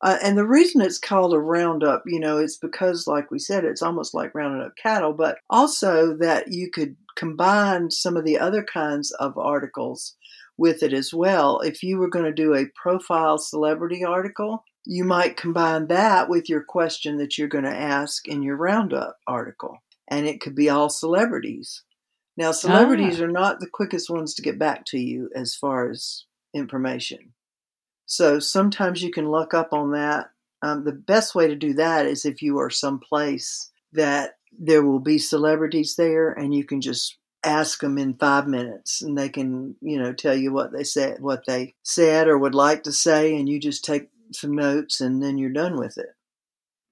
uh, 0.00 0.16
and 0.24 0.36
the 0.36 0.46
reason 0.46 0.80
it's 0.80 0.98
called 0.98 1.32
a 1.34 1.38
roundup 1.38 2.02
you 2.06 2.18
know 2.18 2.38
it's 2.38 2.56
because 2.56 3.06
like 3.06 3.30
we 3.30 3.38
said 3.38 3.64
it's 3.64 3.82
almost 3.82 4.12
like 4.14 4.34
rounding 4.34 4.62
up 4.66 4.74
cattle 4.76 5.12
but 5.12 5.36
also 5.50 6.16
that 6.16 6.48
you 6.48 6.68
could 6.70 6.96
combine 7.16 7.90
some 7.90 8.16
of 8.16 8.24
the 8.24 8.38
other 8.38 8.62
kinds 8.62 9.10
of 9.12 9.36
articles 9.38 10.16
with 10.56 10.82
it 10.82 10.92
as 10.92 11.12
well 11.12 11.60
if 11.60 11.82
you 11.82 11.98
were 11.98 12.08
going 12.08 12.24
to 12.24 12.32
do 12.32 12.54
a 12.54 12.66
profile 12.80 13.38
celebrity 13.38 14.04
article 14.04 14.64
you 14.86 15.04
might 15.04 15.36
combine 15.36 15.86
that 15.86 16.28
with 16.28 16.48
your 16.48 16.62
question 16.62 17.16
that 17.16 17.38
you're 17.38 17.48
going 17.48 17.64
to 17.64 17.74
ask 17.74 18.28
in 18.28 18.42
your 18.42 18.56
roundup 18.56 19.18
article 19.26 19.78
and 20.08 20.26
it 20.26 20.40
could 20.40 20.54
be 20.54 20.68
all 20.68 20.90
celebrities. 20.90 21.82
Now, 22.36 22.52
celebrities 22.52 23.20
are 23.20 23.30
not 23.30 23.60
the 23.60 23.68
quickest 23.68 24.10
ones 24.10 24.34
to 24.34 24.42
get 24.42 24.58
back 24.58 24.84
to 24.86 24.98
you 24.98 25.30
as 25.34 25.54
far 25.54 25.90
as 25.90 26.24
information. 26.52 27.32
So 28.06 28.38
sometimes 28.38 29.02
you 29.02 29.10
can 29.10 29.30
look 29.30 29.54
up 29.54 29.72
on 29.72 29.92
that. 29.92 30.30
Um, 30.60 30.84
the 30.84 30.92
best 30.92 31.34
way 31.34 31.46
to 31.46 31.54
do 31.54 31.74
that 31.74 32.06
is 32.06 32.24
if 32.24 32.42
you 32.42 32.58
are 32.58 32.70
someplace 32.70 33.70
that 33.92 34.34
there 34.58 34.82
will 34.82 35.00
be 35.00 35.18
celebrities 35.18 35.96
there 35.96 36.30
and 36.30 36.54
you 36.54 36.64
can 36.64 36.80
just 36.80 37.18
ask 37.44 37.80
them 37.80 37.98
in 37.98 38.14
five 38.14 38.46
minutes 38.46 39.02
and 39.02 39.18
they 39.18 39.28
can, 39.28 39.76
you 39.80 39.98
know, 39.98 40.12
tell 40.12 40.34
you 40.34 40.52
what 40.52 40.72
they 40.72 40.84
said, 40.84 41.20
what 41.20 41.44
they 41.46 41.74
said 41.82 42.26
or 42.28 42.38
would 42.38 42.54
like 42.54 42.82
to 42.84 42.92
say, 42.92 43.36
and 43.36 43.48
you 43.48 43.60
just 43.60 43.84
take 43.84 44.08
some 44.32 44.54
notes 44.54 45.00
and 45.00 45.22
then 45.22 45.36
you're 45.36 45.50
done 45.50 45.78
with 45.78 45.98
it, 45.98 46.14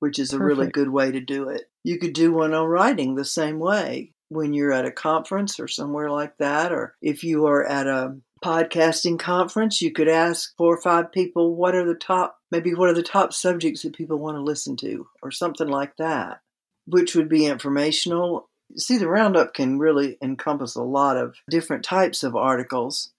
which 0.01 0.19
is 0.19 0.33
a 0.33 0.39
really 0.39 0.69
good 0.69 0.91
way 0.91 1.11
to 1.11 1.21
do 1.21 1.49
it. 1.49 1.71
You 1.85 1.99
could 1.99 2.13
do 2.13 2.33
one 2.33 2.55
on 2.55 2.67
writing 2.67 3.15
the 3.15 3.25
same 3.25 3.59
way 3.59 4.13
when 4.29 4.55
you're 4.55 4.73
at 4.73 4.87
a 4.87 4.93
conference 4.93 5.61
or 5.61 5.69
somewhere 5.69 6.11
like 6.11 6.37
that, 6.39 6.73
or 6.73 6.95
if 7.03 7.23
you 7.23 7.47
are 7.47 7.67
at 7.67 7.87
a 7.87 8.17
podcasting 8.43 9.19
conference, 9.19 9.81
you 9.81 9.93
could 9.93 10.09
ask 10.09 10.55
four 10.57 10.75
or 10.75 10.81
five 10.81 11.13
people 11.13 11.55
what 11.55 11.75
are 11.75 11.85
the 11.85 11.95
top, 11.95 12.39
maybe 12.51 12.75
what 12.75 12.89
are 12.89 12.95
the 12.95 13.03
top 13.03 13.33
subjects 13.33 13.83
that 13.83 13.95
people 13.95 14.19
want 14.19 14.37
to 14.37 14.43
listen 14.43 14.77
to, 14.77 15.07
or 15.23 15.31
something 15.31 15.69
like 15.69 15.97
that, 15.97 16.41
which 16.87 17.15
would 17.15 17.29
be 17.29 17.47
informational. 17.47 18.49
See, 18.77 18.97
the 18.99 19.09
roundup 19.09 19.55
can 19.55 19.79
really 19.79 20.17
encompass 20.23 20.75
a 20.75 20.83
lot 20.83 21.17
of 21.17 21.37
different 21.49 21.85
types 21.85 22.23
of 22.23 22.35
articles. 22.37 23.13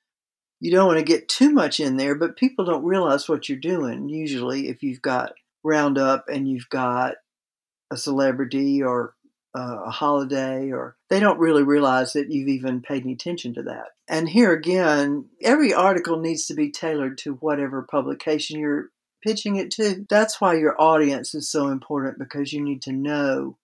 you 0.60 0.72
don't 0.72 0.88
want 0.88 1.00
to 1.00 1.06
get 1.06 1.28
too 1.28 1.52
much 1.52 1.80
in 1.80 1.98
there, 1.98 2.16
but 2.16 2.38
people 2.38 2.66
don't 2.66 2.86
realize 2.86 3.28
what 3.28 3.50
you're 3.50 3.58
doing. 3.58 4.08
Usually, 4.10 4.70
if 4.70 4.82
you've 4.82 5.02
got 5.02 5.34
Roundup 5.64 6.26
and 6.30 6.48
you've 6.48 6.70
got 6.70 7.16
a 7.92 7.98
celebrity 7.98 8.82
or 8.82 9.16
uh, 9.56 9.84
a 9.86 9.92
holiday, 9.92 10.72
or 10.72 10.96
they 11.10 11.20
don't 11.20 11.40
really 11.40 11.64
realize 11.64 12.14
that 12.14 12.32
you've 12.32 12.48
even 12.48 12.82
paid 12.82 13.04
any 13.04 13.14
attention 13.14 13.54
to 13.54 13.64
that. 13.64 13.90
And 14.08 14.28
here 14.28 14.52
again, 14.52 15.26
every 15.42 15.74
article 15.74 16.20
needs 16.20 16.48
to 16.48 16.56
be 16.56 16.72
tailored 16.72 17.18
to 17.20 17.36
whatever 17.36 17.84
publication 17.84 18.60
you're 18.60 18.90
pitching 19.24 19.56
it 19.56 19.72
to. 19.72 20.06
That's 20.10 20.42
why 20.42 20.56
your 20.56 20.80
audience 20.80 21.34
is 21.34 21.50
so 21.50 21.68
important 21.68 22.20
because 22.20 22.54
you 22.54 22.62
need 22.64 22.82
to 22.84 22.92
know 22.92 23.58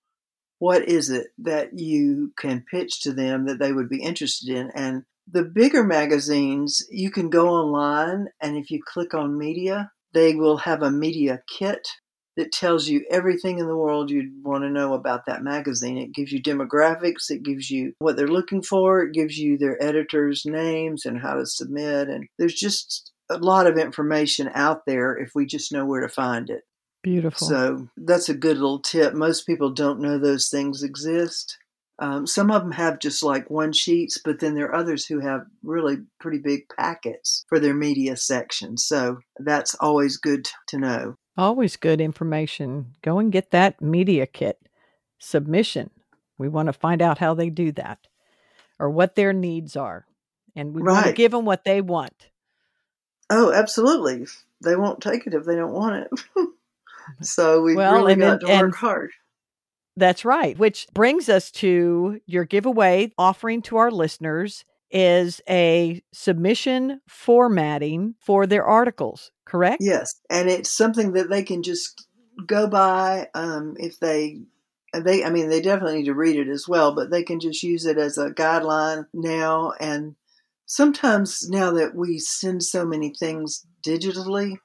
what 0.60 0.88
is 0.88 1.10
it 1.10 1.28
that 1.39 1.78
you 1.78 2.34
can 2.38 2.65
pitch 2.69 3.02
to 3.02 3.13
them 3.13 3.45
that 3.45 3.60
they 3.60 3.72
would 3.72 3.89
be 3.89 4.02
interested 4.02 4.50
in. 4.50 4.72
And 4.76 5.04
the 5.32 5.43
bigger 5.43 5.84
magazines, 5.84 6.86
you 6.89 7.12
can 7.12 7.30
go 7.30 7.50
online 7.50 8.28
and 8.41 8.58
if 8.58 8.72
you 8.72 8.82
click 8.86 9.13
on 9.13 9.38
media, 9.38 9.91
they 10.13 10.36
will 10.36 10.58
have 10.58 10.82
a 10.82 10.91
media 10.91 11.41
kit 11.58 11.88
that 12.36 12.52
tells 12.52 12.88
you 12.88 13.06
everything 13.12 13.60
in 13.60 13.67
the 13.67 13.76
world 13.76 14.10
you'd 14.10 14.43
want 14.43 14.63
to 14.63 14.69
know 14.69 14.93
about 14.93 15.26
that 15.26 15.43
magazine. 15.43 15.98
It 15.98 16.13
gives 16.13 16.32
you 16.32 16.41
demographics, 16.41 17.30
it 17.30 17.43
gives 17.43 17.69
you 17.69 17.93
what 18.00 18.15
they're 18.15 18.28
looking 18.28 18.62
for, 18.62 19.02
it 19.02 19.13
gives 19.13 19.38
you 19.38 19.58
their 19.58 19.82
editors' 19.84 20.43
names 20.45 21.06
and 21.06 21.19
how 21.19 21.36
to 21.36 21.45
submit. 21.45 22.08
And 22.08 22.28
there's 22.38 22.54
just 22.54 23.12
a 23.30 23.38
lot 23.38 23.68
of 23.68 23.78
information 23.78 24.50
out 24.54 24.86
there 24.86 25.15
if 25.18 25.32
we 25.36 25.46
just 25.46 25.72
know 25.72 25.86
where 25.86 26.02
to 26.02 26.10
find 26.10 26.50
it. 26.50 26.63
Beautiful. 27.04 27.48
So 27.48 27.88
that's 27.98 28.30
a 28.30 28.34
good 28.34 28.58
little 28.58 28.82
tip. 28.82 29.13
Most 29.13 29.46
people 29.46 29.72
don't 29.72 30.02
know 30.02 30.18
those 30.18 30.50
things 30.50 30.84
exist. 30.84 31.58
Um, 32.00 32.26
some 32.26 32.50
of 32.50 32.62
them 32.62 32.72
have 32.72 33.00
just 33.00 33.24
like 33.24 33.50
one 33.50 33.74
sheets, 33.74 34.20
but 34.24 34.39
then 34.39 34.56
there 34.56 34.68
are 34.68 34.76
others 34.76 35.06
who 35.06 35.20
have 35.20 35.42
really 35.63 35.98
pretty 36.20 36.39
big 36.39 36.70
packets 36.78 37.46
for 37.50 37.60
their 37.60 37.74
media 37.74 38.15
section. 38.15 38.78
So 38.78 39.20
that's 39.38 39.76
always 39.76 40.18
good 40.18 40.50
to 40.70 40.78
know. 40.78 41.15
Always 41.38 41.76
good 41.76 42.00
information. 42.00 42.96
Go 43.02 43.20
and 43.20 43.32
get 43.32 43.52
that 43.52 43.82
media 43.82 44.28
kit 44.28 44.60
submission. 45.20 45.89
We 46.38 46.48
want 46.48 46.68
to 46.68 46.74
find 46.74 47.02
out 47.02 47.18
how 47.18 47.34
they 47.34 47.50
do 47.50 47.74
that 47.74 48.08
or 48.80 48.89
what 48.89 49.15
their 49.15 49.34
needs 49.34 49.76
are. 49.76 50.06
And 50.56 50.74
we 50.74 50.82
want 50.82 51.06
to 51.06 51.13
give 51.13 51.32
them 51.32 51.46
what 51.46 51.65
they 51.65 51.82
want. 51.82 52.30
Oh, 53.30 53.52
absolutely. 53.54 54.26
They 54.63 54.76
won't 54.76 55.02
take 55.02 55.28
it 55.28 55.34
if 55.34 55.46
they 55.46 55.56
don't 55.56 55.74
want 55.74 56.08
it. 56.12 56.20
so 57.22 57.62
we've 57.62 57.76
Well, 57.76 57.94
really 57.96 58.15
got 58.15 58.39
then- 58.42 58.48
to 58.50 58.54
work 58.56 58.63
and- 58.63 58.76
hard. 58.76 59.12
That's 59.98 60.24
right. 60.24 60.58
Which 60.58 60.88
brings 60.94 61.28
us 61.28 61.52
to 61.52 62.22
your 62.26 62.46
giveaway 62.46 63.12
offering 63.18 63.62
to 63.63 63.76
our 63.78 63.92
listeners 63.92 64.63
is 64.92 65.42
a 65.50 66.02
submission 66.13 67.02
formatting 67.06 68.15
for 68.18 68.48
their 68.48 68.63
articles, 68.63 69.32
correct? 69.44 69.82
Yes, 69.82 70.13
and 70.30 70.50
it's 70.50 70.72
something 70.72 71.12
that 71.13 71.30
they 71.30 71.44
can 71.44 71.63
just 71.63 72.08
go 72.48 72.68
by 72.68 73.28
um, 73.34 73.76
if 73.78 74.00
they 74.00 74.39
they. 74.94 75.26
I 75.26 75.30
mean, 75.32 75.50
they 75.50 75.60
definitely 75.62 75.98
need 75.98 76.06
to 76.06 76.13
read 76.13 76.38
it 76.38 76.48
as 76.48 76.65
well, 76.65 76.96
but 76.96 77.12
they 77.12 77.24
can 77.24 77.42
just 77.42 77.62
use 77.62 77.86
it 77.86 77.98
as 77.98 78.18
a 78.18 78.30
guideline 78.32 79.06
now. 79.13 79.74
And 79.82 80.15
sometimes 80.69 81.49
now 81.49 81.71
that 81.71 81.95
we 81.95 82.19
send 82.19 82.63
so 82.63 82.86
many 82.86 83.12
things 83.13 83.65
digitally, 83.86 84.55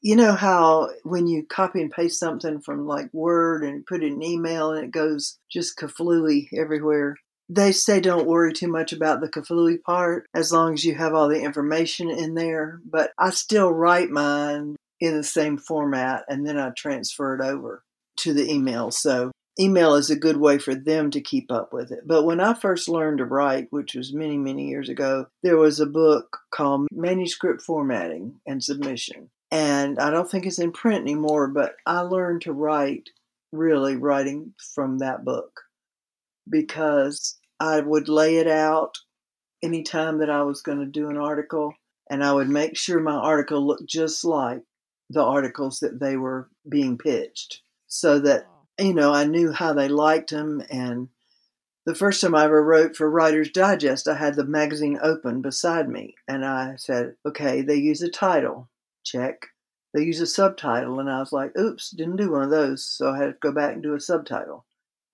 you 0.00 0.16
know 0.16 0.32
how 0.32 0.90
when 1.04 1.26
you 1.26 1.46
copy 1.46 1.80
and 1.80 1.90
paste 1.90 2.18
something 2.18 2.60
from 2.60 2.86
like 2.86 3.12
Word 3.14 3.62
and 3.62 3.86
put 3.86 4.02
it 4.02 4.12
in 4.12 4.22
email 4.22 4.72
and 4.72 4.84
it 4.84 4.90
goes 4.90 5.38
just 5.50 5.78
kaflooey 5.78 6.48
everywhere. 6.56 7.16
They 7.48 7.72
say 7.72 8.00
don't 8.00 8.26
worry 8.26 8.52
too 8.52 8.68
much 8.68 8.92
about 8.92 9.20
the 9.20 9.28
kaflooey 9.28 9.82
part 9.82 10.26
as 10.34 10.52
long 10.52 10.74
as 10.74 10.84
you 10.84 10.94
have 10.94 11.14
all 11.14 11.28
the 11.28 11.40
information 11.40 12.10
in 12.10 12.34
there. 12.34 12.80
But 12.84 13.12
I 13.18 13.30
still 13.30 13.70
write 13.70 14.10
mine 14.10 14.76
in 15.00 15.16
the 15.16 15.22
same 15.22 15.58
format 15.58 16.24
and 16.28 16.46
then 16.46 16.58
I 16.58 16.70
transfer 16.70 17.34
it 17.34 17.42
over 17.42 17.82
to 18.18 18.32
the 18.32 18.50
email. 18.50 18.90
So 18.90 19.30
email 19.58 19.94
is 19.94 20.10
a 20.10 20.16
good 20.16 20.36
way 20.36 20.58
for 20.58 20.74
them 20.74 21.10
to 21.10 21.20
keep 21.20 21.50
up 21.50 21.72
with 21.72 21.92
it. 21.92 22.06
But 22.06 22.24
when 22.24 22.40
I 22.40 22.54
first 22.54 22.88
learned 22.88 23.18
to 23.18 23.24
write, 23.24 23.68
which 23.70 23.94
was 23.94 24.12
many, 24.12 24.36
many 24.36 24.68
years 24.68 24.88
ago, 24.88 25.26
there 25.42 25.56
was 25.56 25.80
a 25.80 25.86
book 25.86 26.38
called 26.52 26.88
Manuscript 26.90 27.62
Formatting 27.62 28.40
and 28.46 28.62
Submission. 28.62 29.30
And 29.50 29.98
I 30.00 30.10
don't 30.10 30.28
think 30.28 30.46
it's 30.46 30.58
in 30.58 30.72
print 30.72 31.02
anymore, 31.02 31.48
but 31.48 31.74
I 31.86 32.00
learned 32.00 32.42
to 32.42 32.52
write 32.52 33.10
really 33.52 33.96
writing 33.96 34.54
from 34.74 34.98
that 34.98 35.24
book 35.24 35.60
because 36.50 37.38
I 37.60 37.80
would 37.80 38.08
lay 38.08 38.36
it 38.36 38.48
out 38.48 38.98
anytime 39.62 40.18
that 40.18 40.30
I 40.30 40.42
was 40.42 40.60
going 40.60 40.78
to 40.78 40.86
do 40.86 41.08
an 41.08 41.16
article 41.16 41.74
and 42.10 42.22
I 42.22 42.32
would 42.32 42.48
make 42.48 42.76
sure 42.76 43.00
my 43.00 43.14
article 43.14 43.64
looked 43.66 43.86
just 43.86 44.24
like 44.24 44.62
the 45.08 45.22
articles 45.22 45.78
that 45.80 46.00
they 46.00 46.16
were 46.16 46.50
being 46.68 46.98
pitched 46.98 47.62
so 47.86 48.18
that 48.20 48.46
you 48.78 48.94
know 48.94 49.12
I 49.12 49.24
knew 49.24 49.52
how 49.52 49.72
they 49.72 49.88
liked 49.88 50.30
them 50.30 50.62
and 50.70 51.08
the 51.86 51.94
first 51.94 52.20
time 52.20 52.34
I 52.34 52.44
ever 52.44 52.64
wrote 52.64 52.96
for 52.96 53.10
Writer's 53.10 53.50
Digest 53.50 54.08
I 54.08 54.14
had 54.14 54.34
the 54.34 54.44
magazine 54.44 54.98
open 55.02 55.42
beside 55.42 55.88
me 55.88 56.14
and 56.26 56.44
I 56.44 56.76
said 56.76 57.16
okay 57.26 57.62
they 57.62 57.76
use 57.76 58.02
a 58.02 58.10
title. 58.10 58.68
Check. 59.04 59.48
They 59.92 60.02
use 60.02 60.20
a 60.20 60.26
subtitle 60.26 60.98
and 60.98 61.10
I 61.10 61.20
was 61.20 61.32
like 61.32 61.56
oops 61.56 61.90
didn't 61.90 62.16
do 62.16 62.32
one 62.32 62.42
of 62.42 62.50
those 62.50 62.84
so 62.84 63.10
I 63.10 63.18
had 63.18 63.26
to 63.26 63.36
go 63.40 63.52
back 63.52 63.74
and 63.74 63.82
do 63.82 63.94
a 63.94 64.00
subtitle. 64.00 64.64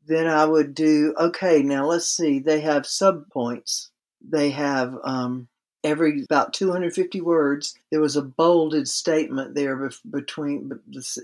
Then 0.06 0.26
I 0.26 0.44
would 0.44 0.74
do 0.74 1.14
okay 1.18 1.62
now 1.62 1.86
let's 1.86 2.08
see 2.08 2.38
they 2.38 2.60
have 2.60 2.82
subpoints 2.82 3.88
they 4.22 4.50
have 4.50 4.96
um, 5.04 5.48
every 5.82 6.24
about 6.24 6.52
250 6.52 7.20
words 7.20 7.74
there 7.90 8.00
was 8.00 8.16
a 8.16 8.22
bolded 8.22 8.88
statement 8.88 9.54
there 9.54 9.76
bef- 9.76 10.00
between 10.10 10.70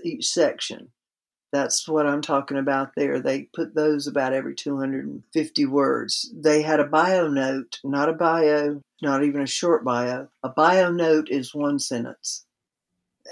each 0.03 0.27
section 0.27 0.89
that's 1.51 1.87
what 1.87 2.05
i'm 2.05 2.21
talking 2.21 2.57
about 2.57 2.91
there. 2.95 3.19
They 3.19 3.43
put 3.55 3.73
those 3.75 4.07
about 4.07 4.33
every 4.33 4.55
250 4.55 5.65
words. 5.65 6.31
They 6.35 6.61
had 6.61 6.79
a 6.79 6.85
bio 6.85 7.27
note 7.27 7.79
not 7.83 8.09
a 8.09 8.13
bio 8.13 8.81
not 9.01 9.23
even 9.23 9.41
a 9.41 9.47
short 9.47 9.83
bio. 9.85 10.27
A 10.43 10.49
bio 10.49 10.91
note 10.91 11.29
is 11.29 11.53
one 11.55 11.79
sentence. 11.79 12.45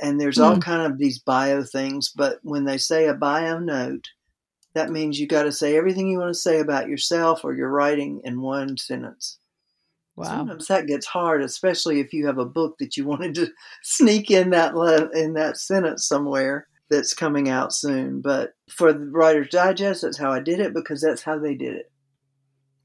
And 0.02 0.20
there's 0.22 0.40
all 0.40 0.56
Hmm. 0.56 0.60
kind 0.60 0.82
of 0.92 0.98
these 0.98 1.20
bio 1.20 1.64
things 1.64 2.12
but 2.16 2.40
when 2.44 2.66
they 2.66 2.78
say 2.78 3.08
a 3.08 3.14
bio 3.14 3.60
note 3.60 4.06
that 4.74 4.92
means 4.92 5.20
you 5.20 5.28
got 5.28 5.44
to 5.44 5.52
say 5.52 5.78
everything 5.78 6.08
you 6.08 6.20
want 6.20 6.34
to 6.34 6.40
say 6.40 6.60
about 6.60 6.90
yourself 6.90 7.44
or 7.46 7.54
your 7.54 7.70
writing 7.70 8.22
in 8.26 8.42
one 8.42 8.78
sentence. 8.78 9.40
Wow. 10.16 10.28
Sometimes 10.28 10.68
that 10.68 10.88
gets 10.88 11.06
hard, 11.06 11.42
especially 11.42 12.00
if 12.00 12.14
you 12.14 12.26
have 12.28 12.38
a 12.38 12.46
book 12.46 12.78
that 12.80 12.96
you 12.98 13.06
wanted 13.06 13.36
to 13.36 13.52
sneak 13.84 14.32
in 14.32 14.50
that 14.52 14.76
le- 14.76 15.10
in 15.12 15.34
that 15.34 15.58
sentence 15.58 16.08
somewhere 16.08 16.68
that's 16.90 17.14
coming 17.14 17.50
out 17.50 17.74
soon. 17.74 18.22
But 18.22 18.54
for 18.70 18.94
the 18.94 19.00
Writer's 19.00 19.50
Digest, 19.50 20.02
that's 20.04 20.18
how 20.18 20.32
I 20.32 20.40
did 20.40 20.60
it 20.60 20.74
because 20.74 21.02
that's 21.02 21.24
how 21.24 21.40
they 21.40 21.56
did 21.56 21.76
it, 21.76 21.92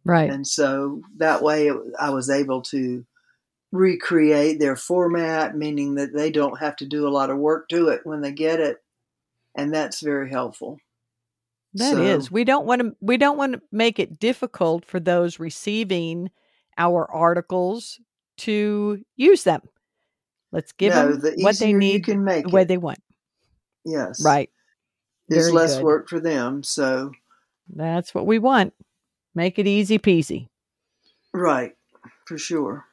Right. 0.04 0.30
and 0.30 0.46
so 0.46 1.02
that 1.18 1.42
way 1.42 1.68
it, 1.68 1.76
I 1.98 2.10
was 2.10 2.30
able 2.30 2.62
to 2.62 3.04
recreate 3.72 4.58
their 4.58 4.76
format, 4.76 5.56
meaning 5.56 5.94
that 5.94 6.12
they 6.12 6.30
don't 6.30 6.58
have 6.58 6.76
to 6.76 6.86
do 6.86 7.06
a 7.06 7.10
lot 7.10 7.30
of 7.30 7.38
work 7.38 7.68
to 7.68 7.88
it 7.88 8.00
when 8.04 8.20
they 8.20 8.32
get 8.32 8.58
it, 8.60 8.78
and 9.54 9.72
that's 9.72 10.00
very 10.00 10.30
helpful. 10.30 10.78
That 11.74 11.92
So- 11.94 12.02
is. 12.02 12.30
We 12.32 12.44
don't 12.44 12.66
want 12.66 12.80
to 12.80 12.96
we 13.00 13.16
don't 13.16 13.36
want 13.36 13.52
to 13.52 13.62
make 13.70 13.98
it 13.98 14.18
difficult 14.18 14.84
for 14.84 14.98
those 14.98 15.38
receiving 15.38 16.30
our 16.76 17.08
articles 17.10 18.00
to 18.38 19.04
use 19.16 19.44
them. 19.44 19.60
Let's 20.50 20.72
give 20.72 20.94
no, 20.94 21.12
them 21.12 21.20
the 21.20 21.42
what 21.44 21.58
they 21.58 21.72
need 21.72 21.92
you 21.94 22.00
can 22.14 22.24
make 22.24 22.46
the 22.46 22.52
way 22.52 22.62
it, 22.62 22.68
they 22.68 22.78
want. 22.78 22.98
Yes, 23.84 24.22
Right. 24.24 24.50
There's 25.28 25.46
Very 25.46 25.56
less 25.56 25.76
good. 25.76 25.84
work 25.84 26.08
for 26.08 26.18
them, 26.20 26.62
so 26.62 27.12
That's 27.68 28.12
what 28.14 28.26
we 28.26 28.38
want. 28.38 28.72
Make 29.34 29.58
it 29.58 29.66
easy 29.66 29.98
peasy. 29.98 30.48
right 31.32 31.72
for 32.26 32.36
sure. 32.38 32.86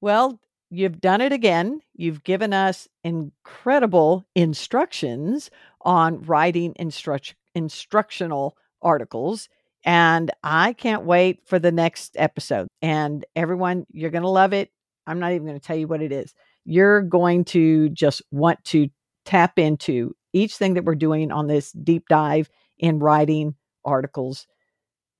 Well, 0.00 0.38
you've 0.70 1.00
done 1.00 1.20
it 1.22 1.32
again. 1.32 1.80
You've 1.94 2.22
given 2.22 2.52
us 2.52 2.86
incredible 3.02 4.26
instructions 4.34 5.50
on 5.80 6.22
writing 6.22 6.74
instruct- 6.76 7.34
instructional 7.54 8.56
articles. 8.82 9.48
And 9.84 10.30
I 10.42 10.72
can't 10.74 11.04
wait 11.04 11.40
for 11.46 11.58
the 11.58 11.72
next 11.72 12.16
episode. 12.18 12.68
And 12.82 13.24
everyone, 13.36 13.86
you're 13.92 14.10
going 14.10 14.22
to 14.22 14.28
love 14.28 14.52
it. 14.52 14.70
I'm 15.06 15.18
not 15.20 15.32
even 15.32 15.46
going 15.46 15.58
to 15.58 15.64
tell 15.66 15.76
you 15.76 15.86
what 15.86 16.02
it 16.02 16.12
is. 16.12 16.34
You're 16.64 17.00
going 17.02 17.44
to 17.46 17.88
just 17.90 18.20
want 18.32 18.62
to 18.64 18.88
tap 19.26 19.58
into 19.58 20.14
each 20.32 20.56
thing 20.56 20.74
that 20.74 20.84
we're 20.84 20.94
doing 20.94 21.30
on 21.30 21.46
this 21.46 21.72
deep 21.72 22.08
dive 22.08 22.48
in 22.78 22.98
writing 22.98 23.54
articles. 23.84 24.46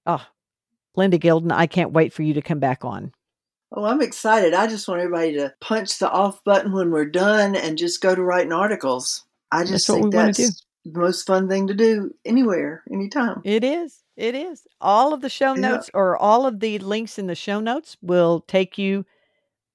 Oh, 0.06 0.24
Linda 0.94 1.18
Gilden, 1.18 1.52
I 1.52 1.66
can't 1.66 1.92
wait 1.92 2.12
for 2.12 2.22
you 2.22 2.34
to 2.34 2.42
come 2.42 2.58
back 2.58 2.84
on. 2.84 3.12
Oh, 3.72 3.84
I'm 3.84 4.00
excited. 4.00 4.54
I 4.54 4.66
just 4.66 4.86
want 4.88 5.00
everybody 5.00 5.34
to 5.34 5.52
punch 5.60 5.98
the 5.98 6.10
off 6.10 6.42
button 6.44 6.72
when 6.72 6.90
we're 6.90 7.04
done 7.04 7.56
and 7.56 7.76
just 7.76 8.00
go 8.00 8.14
to 8.14 8.22
writing 8.22 8.52
articles. 8.52 9.24
I 9.50 9.64
just 9.64 9.86
That's 9.86 10.00
think 10.00 10.12
that's 10.12 10.38
the 10.38 10.98
most 10.98 11.26
fun 11.26 11.48
thing 11.48 11.66
to 11.66 11.74
do 11.74 12.14
anywhere, 12.24 12.84
anytime. 12.92 13.42
It 13.44 13.64
is. 13.64 14.02
It 14.16 14.34
is. 14.34 14.66
All 14.80 15.12
of 15.12 15.20
the 15.20 15.28
show 15.28 15.54
Yeah. 15.54 15.60
notes 15.62 15.90
or 15.92 16.16
all 16.16 16.46
of 16.46 16.60
the 16.60 16.78
links 16.78 17.18
in 17.18 17.26
the 17.26 17.34
show 17.34 17.60
notes 17.60 17.96
will 18.00 18.40
take 18.46 18.78
you 18.78 19.04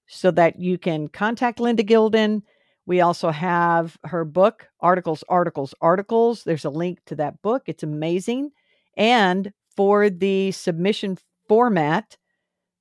so 0.07 0.31
that 0.31 0.59
you 0.59 0.77
can 0.77 1.07
contact 1.07 1.59
Linda 1.59 1.83
Gilden. 1.83 2.43
We 2.91 2.99
also 2.99 3.32
have 3.32 3.97
her 4.04 4.25
book, 4.25 4.67
Articles, 4.82 5.23
Articles, 5.30 5.73
Articles. 5.80 6.43
There's 6.43 6.65
a 6.65 6.69
link 6.69 6.99
to 7.06 7.15
that 7.15 7.41
book. 7.41 7.63
It's 7.65 7.84
amazing. 7.84 8.51
And 8.97 9.54
for 9.77 10.10
the 10.10 10.51
submission 10.51 11.17
format 11.47 12.17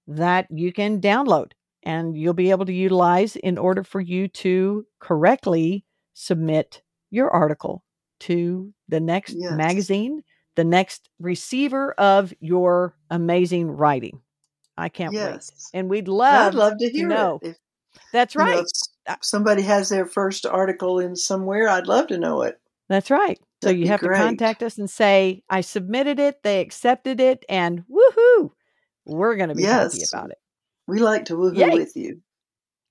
that 0.09 0.49
you 0.51 0.73
can 0.73 1.01
download 1.01 1.53
and 1.85 2.17
you'll 2.17 2.35
be 2.35 2.51
able 2.51 2.67
to 2.67 2.73
utilize 2.73 3.37
in 3.37 3.57
order 3.57 3.85
for 3.85 4.01
you 4.01 4.27
to 4.27 4.85
correctly 4.99 5.85
submit 6.15 6.83
your 7.13 7.31
article 7.31 7.85
to 8.21 8.75
the 8.89 8.99
next 8.99 9.37
Yes. 9.39 9.53
magazine, 9.53 10.25
the 10.57 10.65
next 10.65 11.09
receiver 11.21 11.93
of 11.93 12.35
your 12.41 12.97
amazing 13.13 13.71
writing. 13.71 14.21
I 14.77 14.89
can't 14.89 15.15
wait. 15.15 15.41
And 15.73 15.89
we'd 15.89 16.09
love, 16.09 16.49
I'd 16.49 16.59
love 16.59 16.79
to 16.79 16.91
hear 16.91 17.07
know. 17.07 17.39
it. 17.43 17.51
If 17.51 17.57
That's 18.13 18.35
you 18.35 18.45
know, 18.45 18.51
right. 18.51 18.59
if 18.59 18.65
s- 18.65 18.89
Uh, 19.07 19.17
somebody 19.23 19.63
has 19.63 19.89
their 19.89 20.07
first 20.07 20.45
article 20.47 20.99
in 20.99 21.17
somewhere, 21.17 21.69
I'd 21.69 21.87
love 21.87 22.09
to 22.09 22.19
know 22.19 22.43
it. 22.43 22.61
That's 22.89 23.11
right. 23.11 23.39
So 23.63 23.69
That'd 23.69 23.81
you 23.81 23.89
have 23.89 24.01
great. 24.01 24.19
to 24.19 24.25
contact 24.25 24.63
us 24.63 24.79
and 24.79 24.89
say, 24.91 25.43
I 25.49 25.61
submitted 25.63 26.19
it, 26.19 26.43
they 26.43 26.61
accepted 26.61 27.21
it, 27.21 27.45
and 27.49 27.85
woohoo, 27.91 28.51
we're 29.07 29.37
going 29.37 29.49
to 29.51 29.55
be 29.55 29.63
happy 29.65 29.99
about 30.13 30.31
it. 30.31 30.39
We 30.87 30.99
like 30.99 31.27
to 31.27 31.35
woohoo 31.35 31.57
Yay. 31.57 31.71
with 31.71 31.97
you. 31.97 32.21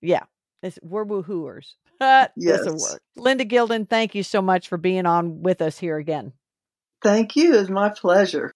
Yeah, 0.01 0.23
it's, 0.63 0.79
we're 0.81 1.05
woohooers. 1.05 1.73
This'll 1.99 2.29
Yes. 2.37 2.65
work. 2.91 3.01
Linda 3.17 3.45
Gilden, 3.45 3.89
thank 3.89 4.15
you 4.15 4.23
so 4.23 4.41
much 4.41 4.67
for 4.69 4.77
being 4.77 5.05
on 5.05 5.41
with 5.41 5.61
us 5.61 5.77
here 5.77 5.97
again. 5.97 6.33
Thank 7.03 7.35
you. 7.35 7.57
It's 7.57 7.69
my 7.69 7.89
pleasure. 7.89 8.51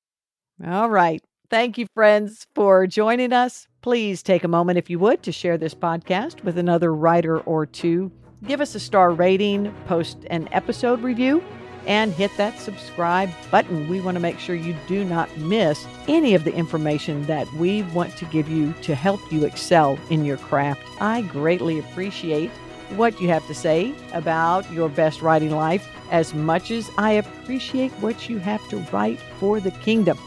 All 0.66 0.90
right. 0.90 1.22
Thank 1.50 1.78
you, 1.78 1.88
friends, 1.94 2.48
for 2.56 2.88
joining 2.88 3.32
us. 3.32 3.68
Please 3.82 4.24
take 4.24 4.44
a 4.44 4.48
moment, 4.48 4.78
if 4.78 4.90
you 4.90 4.98
would, 5.00 5.22
to 5.24 5.32
share 5.32 5.58
this 5.58 5.76
podcast 5.76 6.44
with 6.44 6.58
another 6.58 6.94
writer 6.94 7.40
or 7.42 7.66
two. 7.66 8.12
Give 8.48 8.60
us 8.60 8.76
a 8.76 8.80
star 8.80 9.12
rating, 9.12 9.74
post 9.86 10.18
an 10.28 10.50
episode 10.52 11.02
review, 11.02 11.44
and 11.86 12.14
hit 12.14 12.32
that 12.38 12.58
subscribe 12.60 13.30
button. 13.52 13.88
We 13.88 14.02
want 14.02 14.16
to 14.16 14.22
make 14.22 14.40
sure 14.40 14.56
you 14.56 14.76
do 14.88 15.04
not 15.04 15.36
miss 15.38 15.86
any 16.08 16.34
of 16.34 16.44
the 16.44 16.54
information 16.54 17.26
that 17.26 17.52
we 17.54 17.84
want 17.84 18.16
to 18.18 18.26
give 18.26 18.50
you 18.50 18.74
to 18.84 18.96
help 18.96 19.20
you 19.32 19.46
excel 19.46 20.00
in 20.10 20.26
your 20.26 20.38
craft. 20.38 20.82
I 21.02 21.22
greatly 21.24 21.78
appreciate 21.80 22.50
what 22.96 23.20
you 23.20 23.28
have 23.28 23.46
to 23.48 23.54
say 23.54 23.94
about 24.14 24.72
your 24.72 24.90
best 24.90 25.22
writing 25.22 25.52
life 25.52 25.88
as 26.10 26.34
much 26.34 26.72
as 26.72 26.90
I 26.98 27.12
appreciate 27.14 27.92
what 27.94 28.30
you 28.30 28.38
have 28.40 28.68
to 28.70 28.78
write 28.92 29.20
for 29.40 29.60
the 29.60 29.72
kingdom. 29.72 30.18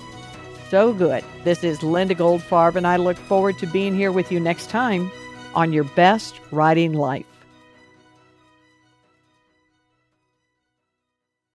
So 0.68 0.92
good. 0.92 1.24
This 1.44 1.62
is 1.62 1.84
Linda 1.84 2.14
Goldfarb, 2.14 2.74
and 2.74 2.86
I 2.88 2.96
look 2.96 3.16
forward 3.16 3.56
to 3.58 3.66
being 3.68 3.94
here 3.94 4.10
with 4.10 4.32
you 4.32 4.40
next 4.40 4.68
time 4.68 5.12
on 5.54 5.72
Your 5.72 5.84
Best 5.84 6.40
Writing 6.50 6.92
Life. 6.92 7.35